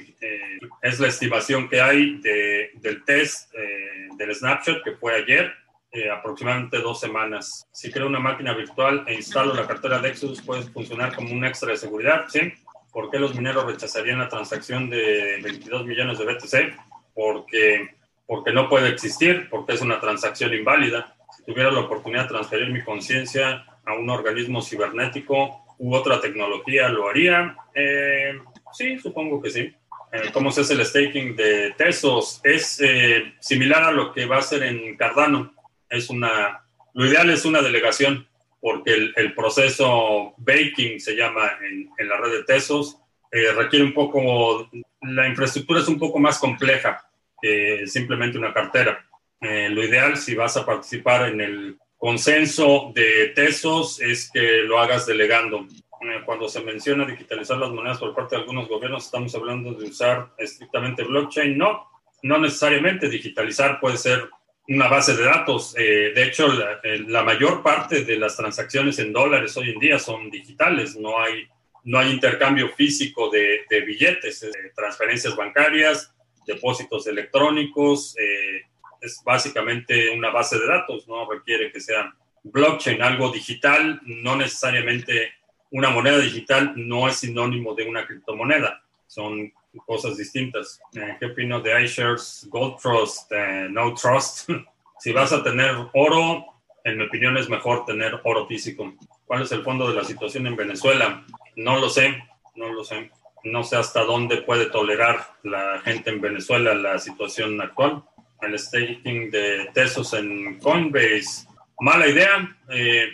[0.83, 3.53] es la estimación que hay de, del test
[4.17, 5.55] del snapshot que fue ayer
[5.93, 7.67] eh, aproximadamente dos semanas.
[7.73, 11.45] Si creo una máquina virtual e instalo la cartera de Exodus, puede funcionar como un
[11.45, 12.53] extra de seguridad, ¿sí?
[12.93, 16.77] ¿Por qué los mineros rechazarían la transacción de 22 millones de BTC?
[17.15, 18.01] Porque
[18.31, 21.17] porque no puede existir, porque es una transacción inválida.
[21.37, 26.89] Si tuviera la oportunidad de transferir mi conciencia a un organismo cibernético u otra tecnología,
[26.91, 27.57] ¿lo haría?
[27.75, 28.39] Eh,
[28.73, 29.75] sí, supongo que sí.
[30.13, 32.41] Eh, ¿Cómo se hace el staking de Tesos?
[32.45, 35.53] Es eh, similar a lo que va a hacer en Cardano.
[35.91, 38.27] Es una, lo ideal es una delegación,
[38.61, 42.99] porque el, proceso baking se llama en, en, la red de Tesos.
[43.31, 44.71] requiere un poco,
[45.03, 47.03] la infraestructura es un poco más compleja
[47.41, 49.07] que simplemente una cartera.
[49.41, 55.07] lo ideal, si vas a participar en el consenso de Tesos es que lo hagas
[55.07, 55.67] delegando.
[56.01, 59.85] Eh, cuando se menciona digitalizar las monedas por parte de algunos gobiernos, estamos hablando de
[59.85, 61.59] usar estrictamente blockchain.
[61.59, 61.91] No,
[62.23, 63.11] no necesariamente.
[63.11, 64.31] Digitalizar puede ser
[64.71, 65.75] una base de datos.
[65.77, 66.47] Eh, de hecho,
[66.83, 70.97] eh, la, mayor parte de las transacciones en dólares hoy en día son digitales.
[70.97, 71.47] No hay,
[71.85, 76.15] no hay intercambio físico de, de billetes, transferencias bancarias,
[76.47, 78.15] depósitos electrónicos,
[79.01, 85.33] es básicamente una base de datos, no requiere que sea blockchain, algo digital, no necesariamente
[85.71, 89.53] una moneda digital no es sinónimo de una criptomoneda, son
[89.87, 90.81] cosas distintas.
[90.95, 94.51] Eh, ¿Qué opino de iShares, Gold Trust, eh, No Trust?
[94.99, 96.47] si vas a tener oro,
[96.85, 98.93] en mi opinión es mejor tener oro físico.
[99.27, 101.25] ¿Cuál es el fondo de la situación en Venezuela?
[101.57, 102.23] No lo sé,
[102.57, 103.11] no lo sé.
[103.43, 108.03] No sé hasta dónde puede tolerar la gente en Venezuela la situación actual
[108.43, 111.47] el staking de Tesos en Coinbase.
[111.81, 112.57] Mala idea.
[112.71, 113.09] Eh,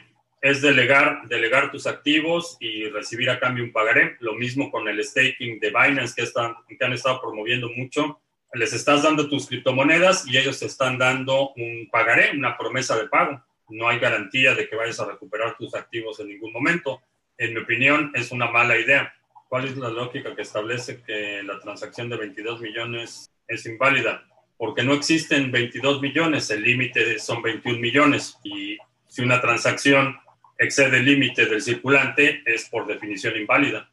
[0.46, 4.16] es delegar, delegar tus activos y recibir a cambio un pagaré.
[4.20, 8.20] Lo mismo con el staking de Binance que, están, que han estado promoviendo mucho.
[8.52, 13.08] Les estás dando tus criptomonedas y ellos te están dando un pagaré, una promesa de
[13.08, 13.42] pago.
[13.68, 17.02] No hay garantía de que vayas a recuperar tus activos en ningún momento.
[17.36, 19.12] En mi opinión, es una mala idea.
[19.48, 24.24] ¿Cuál es la lógica que establece que la transacción de 22 millones es inválida?
[24.58, 30.16] porque no existen 22 millones, el límite son 21 millones y si una transacción
[30.58, 33.88] excede el límite del circulante es por definición inválida.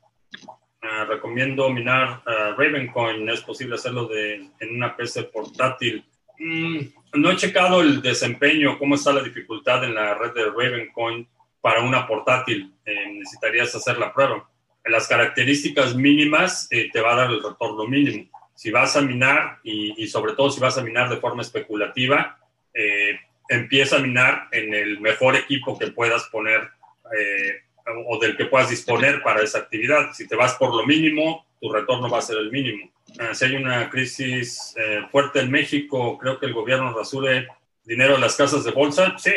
[0.82, 6.04] Ah, recomiendo minar uh, Ravencoin, es posible hacerlo de, en una PC portátil.
[6.40, 6.80] Mm,
[7.14, 11.28] no he checado el desempeño, cómo está la dificultad en la red de Ravencoin
[11.62, 12.74] para una portátil.
[12.86, 14.50] Eh, necesitarías hacer la prueba.
[14.84, 19.60] Las características mínimas eh, te va a dar el retorno mínimo si vas a minar
[19.64, 22.40] y, sobre todo si vas a minar de forma especulativa,
[22.74, 23.20] eh,
[23.54, 26.70] empieza a minar en el mejor equipo que puedas poner
[27.18, 27.62] eh,
[28.08, 30.14] o del que puedas disponer para esa actividad.
[30.14, 32.92] Si te vas por lo mínimo, tu retorno va a ser el mínimo.
[33.20, 37.48] Ah, si hay una crisis eh, fuerte en México, creo que el gobierno rasure
[37.84, 39.16] dinero de las casas de bolsa.
[39.18, 39.32] Sí,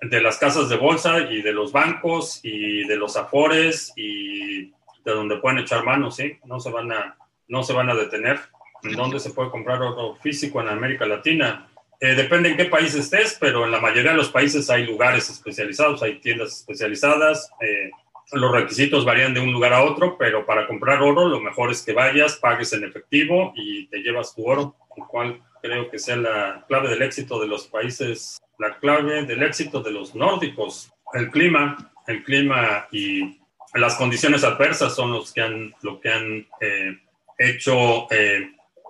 [0.00, 4.70] de las casas de bolsa y de los bancos y de los afores y
[5.04, 7.16] de donde pueden echar manos, sí, no se van a
[7.48, 8.40] no se van a detener.
[8.82, 11.68] ¿En dónde se puede comprar oro físico en América Latina?
[12.00, 15.28] Eh, depende en qué país estés, pero en la mayoría de los países hay lugares
[15.28, 17.50] especializados, hay tiendas especializadas.
[17.60, 17.90] Eh,
[18.32, 21.82] los requisitos varían de un lugar a otro, pero para comprar oro lo mejor es
[21.82, 26.16] que vayas, pagues en efectivo y te llevas tu oro, lo cual creo que sea
[26.16, 30.90] la clave del éxito de los países, la clave del éxito de los nórdicos.
[31.12, 33.40] El clima, el clima y
[33.74, 36.98] las condiciones adversas son los que han, lo que han eh,
[37.36, 38.06] hecho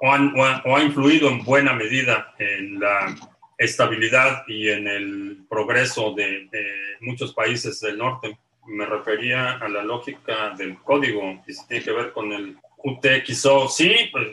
[0.01, 3.15] eh, o, ha influido en buena medida en la
[3.59, 6.49] estabilidad y en el progreso de,
[7.01, 8.39] muchos países del norte.
[8.67, 13.69] Me refería a la lógica del código y si tiene que ver con el UTXO.
[13.69, 14.29] Sí, pues,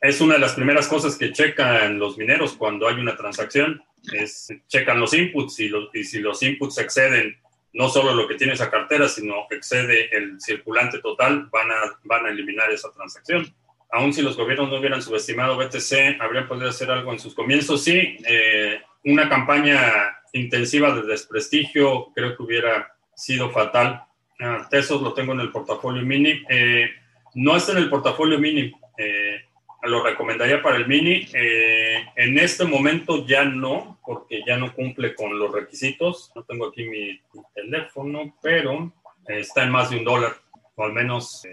[0.00, 3.82] es una de las primeras cosas que checan los mineros cuando hay una transacción.
[4.12, 7.36] Es, checan los inputs y, y si los inputs exceden
[7.72, 12.26] no solo lo que tiene esa cartera, sino excede el circulante total, van a, van
[12.26, 13.54] a eliminar esa transacción.
[13.92, 17.82] Aún si los gobiernos no hubieran subestimado BTC, habrían podido hacer algo en sus comienzos.
[17.82, 19.82] Sí, eh, una campaña
[20.32, 24.04] intensiva de desprestigio creo que hubiera sido fatal.
[24.38, 26.40] Ah, Tesos lo tengo en el portafolio mini.
[26.48, 26.88] Eh,
[27.34, 28.72] no está en el portafolio mini.
[28.96, 29.40] Eh,
[29.82, 31.26] lo recomendaría para el mini.
[31.32, 36.30] En este momento ya no, porque ya no cumple con los requisitos.
[36.36, 37.18] No tengo aquí mi,
[37.54, 38.92] teléfono, pero
[39.26, 40.36] está en más de un dólar,
[40.76, 41.46] o al menos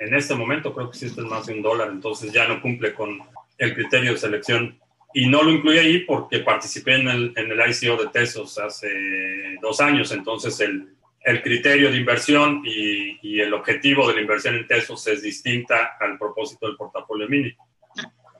[0.00, 2.60] en este momento creo que sí está en más de un dólar, entonces ya no
[2.60, 3.20] cumple con
[3.58, 4.78] el criterio de selección.
[5.12, 8.88] Y no lo incluí ahí porque participé en el, en el ICO de Tesos hace
[9.60, 10.88] dos años, entonces el,
[11.22, 16.18] el criterio de inversión y, el objetivo de la inversión en Tesos es distinta al
[16.18, 17.54] propósito del portafolio mini.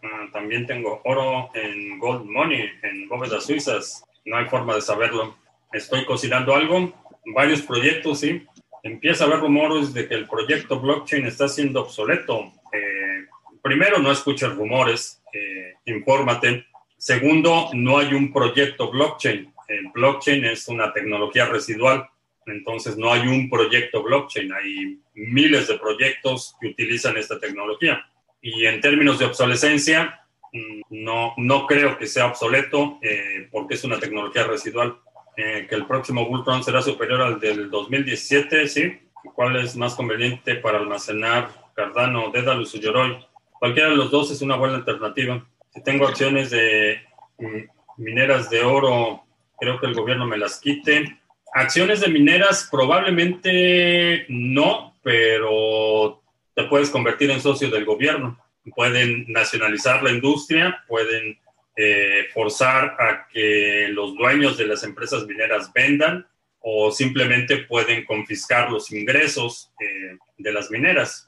[0.03, 4.05] Ah, también tengo oro en Gold Money, en bóvedas suizas.
[4.27, 5.37] No hay forma de saberlo.
[5.73, 6.93] Estoy cocinando algo,
[7.35, 8.47] varios proyectos, sí.
[8.83, 12.53] Empieza a haber rumores de que el proyecto blockchain está siendo obsoleto.
[12.73, 13.27] Eh,
[13.63, 16.67] primero, no escuches rumores, eh, infórmate.
[16.97, 19.53] Segundo, no hay un proyecto blockchain.
[19.69, 22.09] El blockchain es una tecnología residual,
[22.47, 24.53] entonces no hay un proyecto blockchain.
[24.53, 28.05] Hay miles de proyectos que utilizan esta tecnología.
[28.43, 33.85] Y en términos de obsolescencia, mm, no, no creo que sea obsoleto eh, porque es
[33.85, 34.99] una tecnología residual.
[35.43, 39.01] Eh, que el próximo Bulltron será superior al del 2017, ¿sí?
[39.35, 43.17] ¿Cuál es más conveniente para almacenar Cardano, Dedalus o Yoroi?
[43.59, 45.43] Cualquiera de los dos es una buena alternativa.
[45.71, 47.01] Si tengo acciones de
[47.39, 49.25] mm, mineras de oro,
[49.59, 51.19] creo que el gobierno me las quite.
[51.55, 56.21] Acciones de mineras probablemente no, pero
[56.55, 58.39] te puedes convertir en socio del gobierno.
[58.77, 61.39] Pueden nacionalizar la industria, pueden
[61.77, 66.27] eh, forzar a que los dueños de las empresas mineras vendan
[66.61, 71.27] o simplemente pueden confiscar los ingresos eh, de las mineras.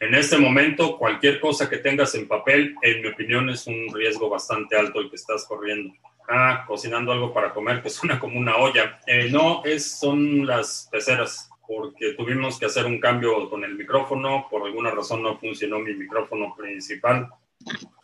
[0.00, 4.28] En este momento, cualquier cosa que tengas en papel, en mi opinión, es un riesgo
[4.28, 5.94] bastante alto el que estás corriendo.
[6.28, 9.00] Ah, cocinando algo para comer que suena como una olla.
[9.06, 14.48] Eh, no, es, son las peceras, porque tuvimos que hacer un cambio con el micrófono.
[14.50, 17.28] Por alguna razón no funcionó mi micrófono principal.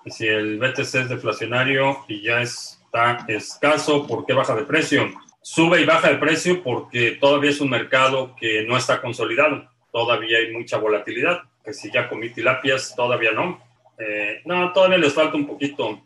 [0.06, 5.10] Si el BTC es deflacionario y ya está escaso, ¿por qué baja de precio?
[5.42, 9.68] Sube y baja de precio porque todavía es un mercado que no está consolidado.
[9.92, 11.42] Todavía hay mucha volatilidad.
[11.64, 13.62] Que si ya comí tilapias, todavía no.
[13.98, 16.00] Eh, no, todavía les falta un poquito.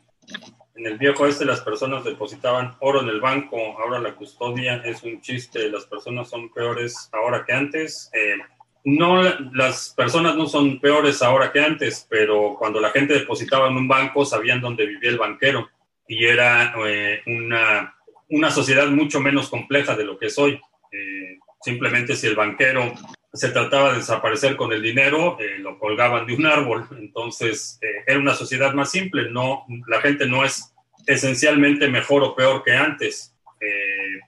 [0.75, 5.03] En el viejo este las personas depositaban oro en el banco, ahora la custodia es
[5.03, 8.11] un chiste, las personas son peores ahora que antes.
[8.15, 8.39] Eh,
[8.85, 9.22] no,
[9.55, 13.87] las personas no son peores ahora que antes, pero cuando la gente depositaba en un
[13.87, 15.68] banco sabían dónde vivía el banquero
[16.09, 17.95] y era eh, una,
[18.28, 20.61] una, sociedad mucho menos compleja de lo que es hoy.
[20.91, 22.93] Eh, simplemente si el banquero
[23.33, 26.89] se trataba de desaparecer con el dinero, eh, lo colgaban de un árbol.
[26.99, 29.30] Entonces era una sociedad más simple.
[29.30, 30.74] No, la gente no es
[31.07, 33.35] esencialmente mejor o peor que antes,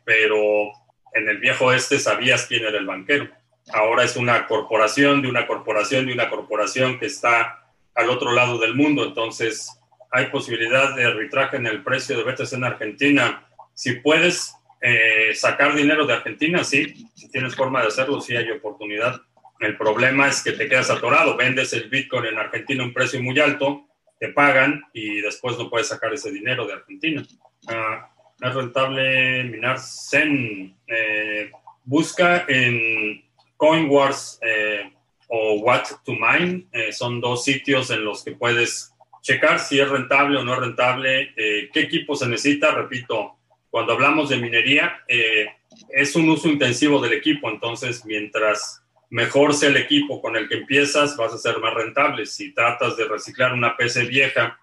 [0.05, 0.70] pero
[1.12, 3.28] en el viejo este sabías quién era el banquero
[3.72, 8.58] ahora es una corporación de una corporación de una corporación que está al otro lado
[8.58, 9.04] del mundo.
[9.04, 13.46] Entonces, hay posibilidad de arbitraje en el precio de BTC en Argentina.
[13.74, 17.08] Si puedes eh, sacar dinero de Argentina, sí.
[17.14, 19.20] Si tienes forma de hacerlo, sí hay oportunidad.
[19.60, 21.36] El problema es que te quedas atorado.
[21.36, 23.86] Vendes el Bitcoin en Argentina a un precio muy alto,
[24.20, 27.24] te pagan y después no puedes sacar ese dinero de Argentina.
[27.68, 28.10] Ah,
[28.40, 30.76] es rentable minar Zen.
[30.86, 31.50] Eh,
[31.84, 33.24] busca en
[33.64, 34.92] CoinWars eh,
[35.28, 38.92] o What to Mine eh, son dos sitios en los que puedes
[39.22, 42.72] checar si es rentable o no rentable, eh, qué equipo se necesita.
[42.72, 43.36] Repito,
[43.70, 49.78] cuando hablamos de minería, es un uso intensivo del equipo, entonces mientras mejor sea el
[49.78, 52.26] equipo con el que empiezas, vas a ser más rentable.
[52.26, 54.60] Si tratas de reciclar una PC vieja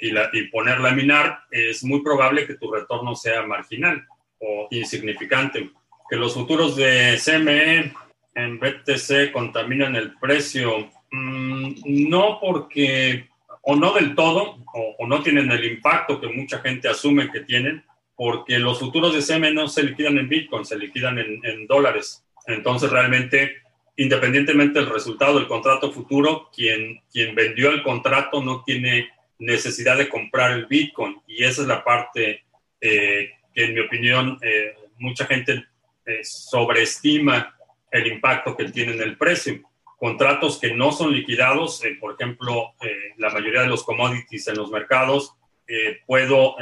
[0.00, 4.04] y, la, y ponerla a minar, es muy probable que tu retorno sea marginal
[4.40, 5.70] o insignificante.
[6.10, 7.94] Que los futuros de CME
[8.36, 10.90] en BTC contaminan el precio?
[11.10, 13.28] Mm, no porque,
[13.62, 17.82] o no del todo, o, no tienen el impacto que mucha gente asume que tienen,
[18.14, 22.24] porque los futuros de CM no se liquidan en Bitcoin, se liquidan en, dólares.
[22.46, 23.56] Entonces, realmente,
[23.96, 29.08] independientemente del resultado del contrato futuro, quien, quien vendió el contrato no tiene
[29.38, 31.20] necesidad de comprar el Bitcoin.
[31.26, 32.44] Y esa es la parte
[32.80, 35.64] eh, que, en mi opinión, eh, mucha gente
[36.06, 37.55] eh, sobreestima
[37.90, 39.60] el impacto que tiene en el precio.
[39.98, 44.56] Contratos que no son liquidados, eh, por ejemplo, eh, la mayoría de los commodities en
[44.56, 45.34] los mercados,
[45.66, 46.56] eh, puedo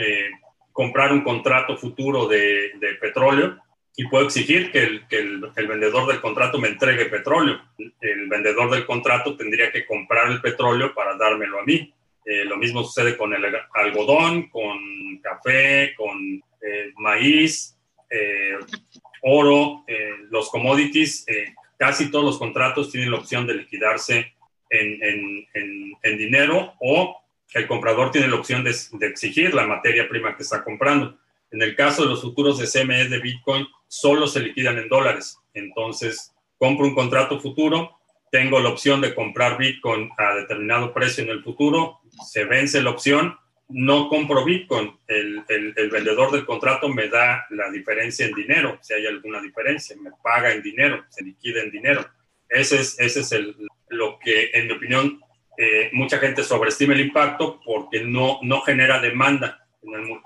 [0.72, 2.70] comprar un contrato futuro de,
[3.00, 3.58] petróleo
[3.96, 7.60] y puedo exigir que el, vendedor del contrato me entregue petróleo.
[8.00, 11.92] El vendedor del contrato tendría que comprar el petróleo para dármelo a mí.
[12.24, 13.44] lo mismo sucede con el
[13.74, 16.42] algodón, con café, con
[16.96, 17.76] maíz,
[19.24, 24.34] oro, eh, los commodities, eh, casi todos los contratos tienen la opción de liquidarse
[24.70, 25.46] en,
[26.02, 27.16] en, dinero o
[27.54, 31.16] el comprador tiene la opción de, de, exigir la materia prima que está comprando.
[31.50, 35.38] En el caso de los futuros de CME de Bitcoin, solo se liquidan en dólares.
[35.54, 37.96] Entonces, compro un contrato futuro,
[38.30, 42.90] tengo la opción de comprar Bitcoin a determinado precio en el futuro, se vence la
[42.90, 43.38] opción
[43.74, 48.94] no compro Bitcoin, el, el, vendedor del contrato me da la diferencia en dinero, si
[48.94, 52.06] hay alguna diferencia, me paga en dinero, se liquida en dinero.
[52.48, 53.56] Ese es, ese es el,
[53.88, 55.20] lo que, en mi opinión,
[55.58, 59.66] eh, mucha gente sobreestima el impacto porque no, no genera demanda.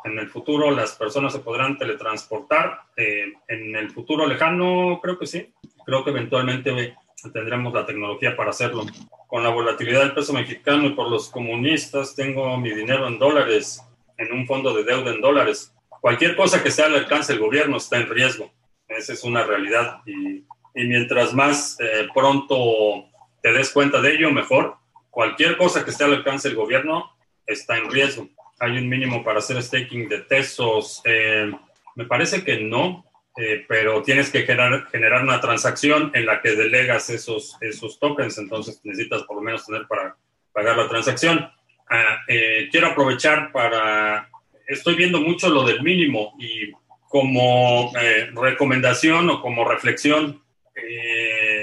[0.04, 2.82] En el, futuro las personas se podrán teletransportar.
[2.98, 5.54] Eh, en el futuro lejano, creo que sí.
[5.86, 6.94] Creo que eventualmente
[7.32, 8.84] tendremos la tecnología para hacerlo.
[9.26, 13.82] Con la volatilidad del peso mexicano y por los comunistas, tengo mi dinero en dólares,
[14.16, 15.74] en un fondo de deuda en dólares.
[16.00, 18.50] Cualquier cosa que sea al alcance del gobierno está en riesgo.
[18.86, 20.00] Esa es una realidad.
[20.06, 20.44] Y,
[20.74, 23.08] y mientras más eh, pronto
[23.42, 24.76] te des cuenta de ello, mejor.
[25.10, 27.12] Cualquier cosa que esté al alcance del gobierno
[27.46, 28.28] está en riesgo.
[28.60, 31.02] Hay un mínimo para hacer staking de tesos.
[31.04, 31.50] Eh,
[31.96, 33.04] me parece que no,
[33.40, 38.36] eh, pero tienes que generar, generar una transacción en la que delegas esos, esos tokens,
[38.36, 40.16] entonces necesitas por lo menos tener para
[40.52, 41.48] pagar la transacción.
[41.88, 44.28] Ah, eh, quiero aprovechar para,
[44.66, 46.72] estoy viendo mucho lo del mínimo y
[47.08, 50.42] como eh, recomendación o como reflexión,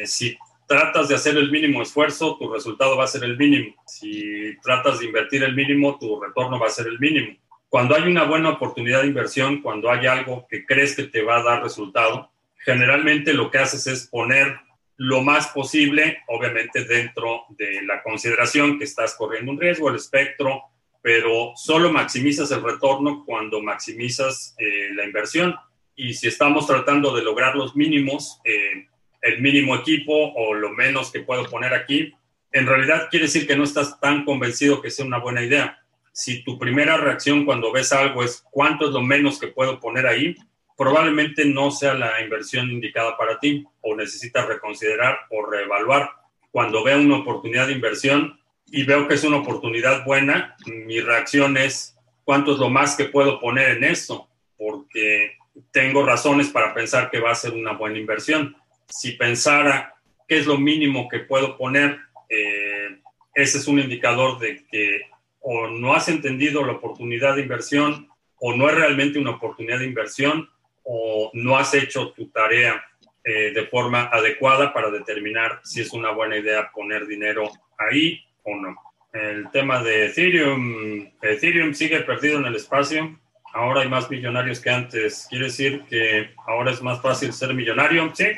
[0.06, 3.76] si tratas de hacer el mínimo esfuerzo, tu resultado va a ser el mínimo.
[3.86, 7.38] Si tratas de invertir el mínimo, tu retorno va a ser el mínimo
[7.76, 11.40] cuando hay una buena oportunidad de inversión, cuando hay algo que crees que te va
[11.40, 14.56] a dar resultado, generalmente lo que haces es poner
[14.96, 20.62] lo más posible, obviamente dentro de la consideración que estás corriendo un riesgo, el espectro,
[21.02, 25.54] pero solo maximizas el retorno cuando maximizas eh, la inversión.
[25.98, 28.88] Y si estamos tratando de lograr los mínimos, eh,
[29.22, 32.14] el mínimo equipo o lo menos que puedo poner aquí,
[32.54, 35.85] en realidad quiere decir que no estás tan convencido que sea una buena idea
[36.16, 40.08] si tu primera reacción cuando ves algo es cuánto es lo menos que puedo poner
[40.08, 40.34] ahí,
[40.78, 46.10] probablemente no sea la inversión indicada para ti o necesitas reconsiderar o reevaluar.
[46.52, 51.58] Cuando veo una oportunidad de inversión y veo que es una oportunidad buena, mi reacción
[51.58, 55.34] es cuánto es lo más que puedo poner en eso, porque
[55.72, 58.56] tengo razones para pensar que va a ser una buena inversión.
[58.88, 59.96] Si pensara
[60.30, 62.00] qué es lo mínimo que puedo poner,
[62.30, 63.02] eh,
[63.34, 65.14] ese es un indicador de que
[65.48, 69.86] o no has entendido la oportunidad de inversión o no es realmente una oportunidad de
[69.86, 70.50] inversión
[70.84, 72.84] o no has hecho tu tarea
[73.24, 78.56] eh, de forma adecuada para determinar si es una buena idea poner dinero ahí o
[78.56, 78.76] no.
[79.14, 83.20] El tema de Ethereum, Ethereum sigue perdido en el espacio.
[83.54, 85.28] Ahora hay más millonarios que antes.
[85.30, 88.12] ¿Quiere decir que ahora es más fácil ser millonario?
[88.16, 88.30] Sí.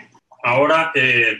[0.43, 1.38] Ahora eh,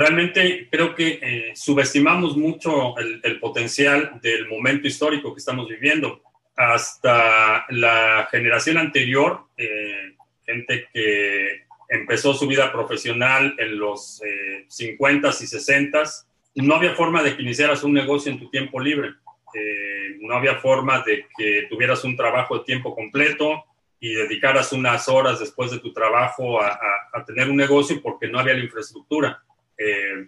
[0.00, 6.22] realmente creo que eh, subestimamos mucho el, potencial del momento histórico que estamos viviendo.
[6.56, 10.14] Hasta la generación anterior, eh,
[10.46, 14.22] gente que empezó su vida profesional en los
[14.68, 16.24] 50s y 60s,
[16.54, 19.10] no había forma de que iniciaras un negocio en tu tiempo libre.
[19.54, 23.64] Eh, no había forma de que tuvieras un trabajo de tiempo completo
[24.00, 28.54] y dedicaras unas horas después de tu trabajo a tener un negocio porque no había
[28.54, 29.42] la infraestructura
[29.80, 30.26] eh,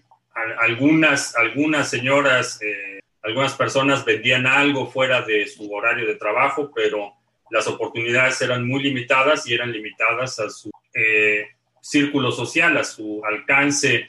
[0.57, 7.13] algunas, algunas señoras, eh, algunas personas vendían algo fuera de su horario de trabajo, pero
[7.51, 11.49] las oportunidades eran muy limitadas y eran limitadas a su eh,
[11.83, 14.07] círculo social, a su alcance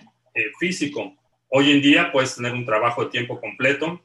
[0.58, 1.16] físico.
[1.50, 4.02] Hoy en día puedes tener un trabajo de tiempo completo,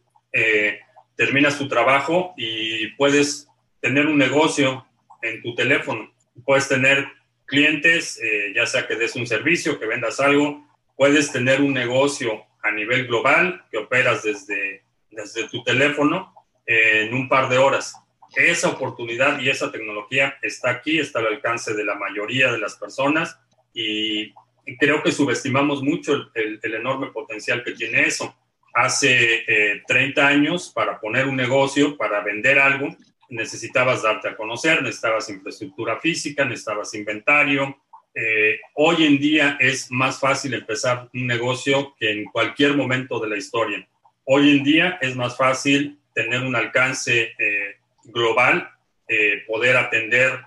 [1.16, 3.48] terminas tu trabajo y puedes
[3.80, 4.86] tener un negocio
[5.22, 6.12] en tu teléfono.
[6.44, 7.06] Puedes tener
[7.46, 8.20] clientes,
[8.54, 10.67] ya sea que des un servicio, que vendas algo,
[10.98, 14.82] puedes tener un negocio a nivel global que operas desde,
[15.12, 16.34] desde tu teléfono
[16.66, 17.94] en un par de horas.
[18.34, 22.74] Esa oportunidad y esa tecnología está aquí, está al alcance de la mayoría de las
[22.74, 23.38] personas
[23.72, 24.34] y,
[24.78, 28.36] creo que subestimamos mucho el, enorme potencial que tiene eso.
[28.74, 29.44] Hace
[29.86, 32.94] 30 eh, años, para poner un negocio, para vender algo,
[33.30, 37.78] necesitabas darte a conocer, necesitabas infraestructura física, necesitabas inventario,
[38.14, 43.28] eh, hoy en día es más fácil empezar un negocio que en cualquier momento de
[43.28, 43.86] la historia.
[44.24, 48.70] Hoy en día es más fácil tener un alcance eh, global,
[49.06, 50.44] eh, poder atender,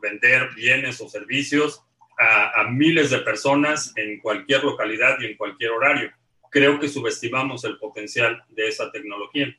[0.00, 1.82] vender bienes o servicios
[2.18, 6.12] a, a, miles de personas en cualquier localidad y en cualquier horario.
[6.50, 9.56] Creo que subestimamos el potencial de esa tecnología.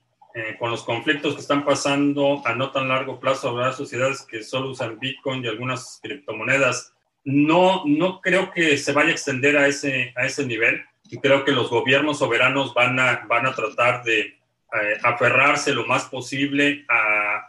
[0.59, 4.69] con los conflictos que están pasando a no tan largo plazo, habrá sociedades que solo
[4.69, 6.93] usan Bitcoin y algunas criptomonedas
[7.23, 10.83] no, no creo que se vaya a extender a ese, a ese nivel.
[11.09, 15.85] Y creo que los gobiernos soberanos van a, van a tratar de eh, aferrarse lo
[15.85, 17.47] más posible a,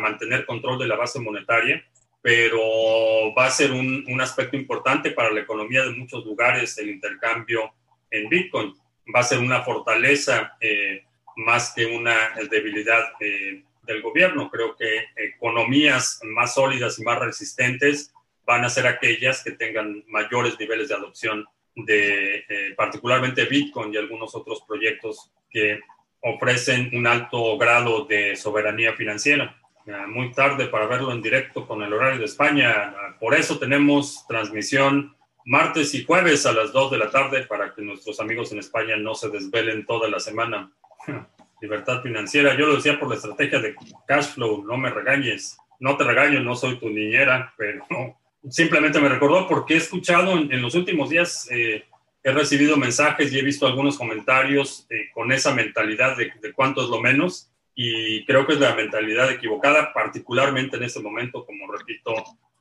[0.00, 1.84] mantener control de la base monetaria,
[2.22, 2.58] pero
[3.36, 7.74] va a ser un, un, aspecto importante para la economía de muchos lugares el intercambio
[8.10, 8.74] en Bitcoin.
[9.14, 11.04] Va a ser una fortaleza eh,
[11.36, 14.50] más que una debilidad eh, del gobierno.
[14.50, 18.12] Creo que economías más sólidas y más resistentes
[18.46, 23.96] van a ser aquellas que tengan mayores niveles de adopción de eh, particularmente Bitcoin y
[23.96, 25.80] algunos otros proyectos que
[26.20, 29.58] ofrecen un alto grado de soberanía financiera.
[30.06, 32.94] Muy tarde para verlo en directo con el horario de España.
[33.18, 37.82] Por eso tenemos transmisión martes y jueves a las 2 de la tarde para que
[37.82, 40.72] nuestros amigos en España no se desvelen toda la semana.
[41.60, 42.56] Libertad financiera.
[42.56, 43.74] Yo lo decía por la estrategia de
[44.06, 45.56] cash flow, no me regañes.
[45.80, 47.84] No te regaño, no soy tu niñera, pero
[48.48, 51.84] simplemente me recordó porque he escuchado en, los últimos días, eh,
[52.22, 56.82] he recibido mensajes y he visto algunos comentarios eh, con esa mentalidad de, de cuánto
[56.82, 61.70] es lo menos y creo que es la mentalidad equivocada, particularmente en este momento, como
[61.72, 62.14] repito,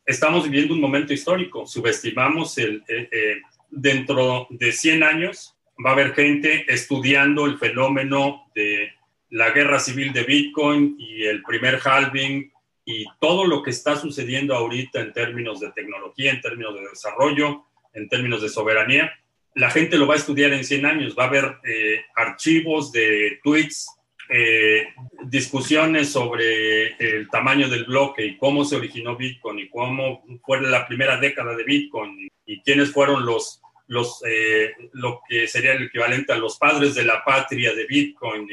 [0.06, 6.14] estamos viviendo un momento histórico, subestimamos el, eh, dentro de 100 años va a haber
[6.14, 8.92] gente estudiando el fenómeno de
[9.30, 12.52] la guerra civil de Bitcoin y el primer halving
[12.86, 17.66] y todo lo que está sucediendo ahorita en términos de tecnología, en términos de desarrollo,
[17.94, 19.12] en términos de soberanía.
[19.54, 23.40] La gente lo va a estudiar en 100 años, va a haber eh, archivos de
[23.44, 23.88] tweets
[24.34, 24.88] eh,
[25.26, 30.88] discusiones sobre el tamaño del bloque y cómo se originó Bitcoin y cómo fue la
[30.88, 36.32] primera década de Bitcoin y, quiénes fueron los, los eh, lo que sería el equivalente
[36.32, 38.48] a los padres de la patria de Bitcoin.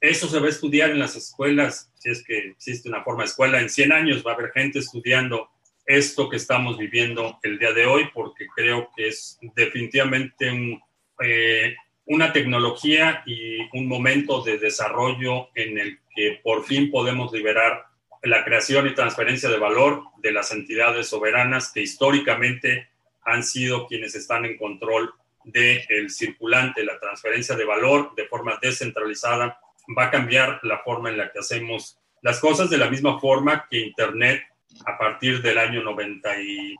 [0.00, 3.28] Eso se va a estudiar en las escuelas, si es que existe una forma de
[3.28, 3.60] escuela.
[3.60, 5.50] En 100 años va a haber gente estudiando
[5.84, 10.80] esto que estamos viviendo el día de hoy, porque creo que es definitivamente un,
[11.22, 11.74] eh,
[12.06, 17.86] una tecnología y un momento de desarrollo en el que por fin podemos liberar
[18.22, 22.88] la creación y transferencia de valor de las entidades soberanas que históricamente
[23.22, 25.12] han sido quienes están en control
[25.44, 29.60] del el circulante, la transferencia de valor de forma descentralizada
[29.96, 33.66] va a cambiar la forma en la que hacemos las cosas de la misma forma
[33.70, 34.42] que Internet
[34.86, 36.76] a partir del año 90 y,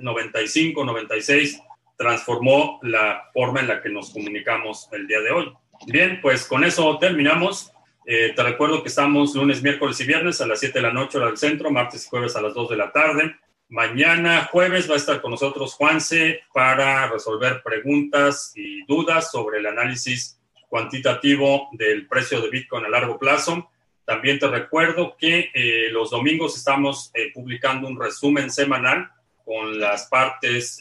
[0.00, 1.60] 95, 96
[1.96, 5.52] transformó la forma en la que nos comunicamos el día de hoy.
[5.86, 7.72] Bien, pues con eso terminamos.
[8.06, 11.18] Eh, te recuerdo que estamos lunes, miércoles y viernes a las 7 de la noche
[11.18, 13.36] hora del centro, martes y jueves a las 2 de la tarde.
[13.68, 19.66] Mañana jueves va a estar con nosotros Juanse para resolver preguntas y dudas sobre el
[19.66, 20.38] análisis
[20.72, 23.70] cuantitativo del precio de Bitcoin a largo plazo.
[24.06, 29.10] También te recuerdo que eh, los domingos estamos eh, publicando un resumen semanal
[29.44, 30.80] con las partes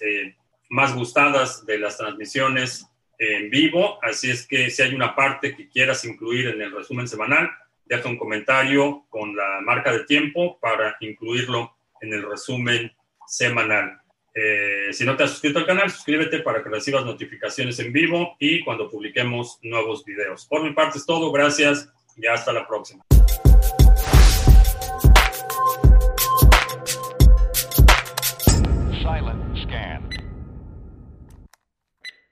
[0.70, 2.88] más gustadas de las transmisiones
[3.18, 4.00] en vivo.
[4.02, 7.52] Así es que si hay una parte que quieras incluir en el resumen semanal,
[7.84, 12.94] deja un comentario con la marca de tiempo para incluirlo en el resumen
[13.28, 14.01] semanal.
[14.34, 18.36] Eh, si no te has suscrito al canal, suscríbete para que recibas notificaciones en vivo
[18.40, 20.46] y cuando publiquemos nuevos videos.
[20.46, 23.04] Por mi parte es todo, gracias y hasta la próxima.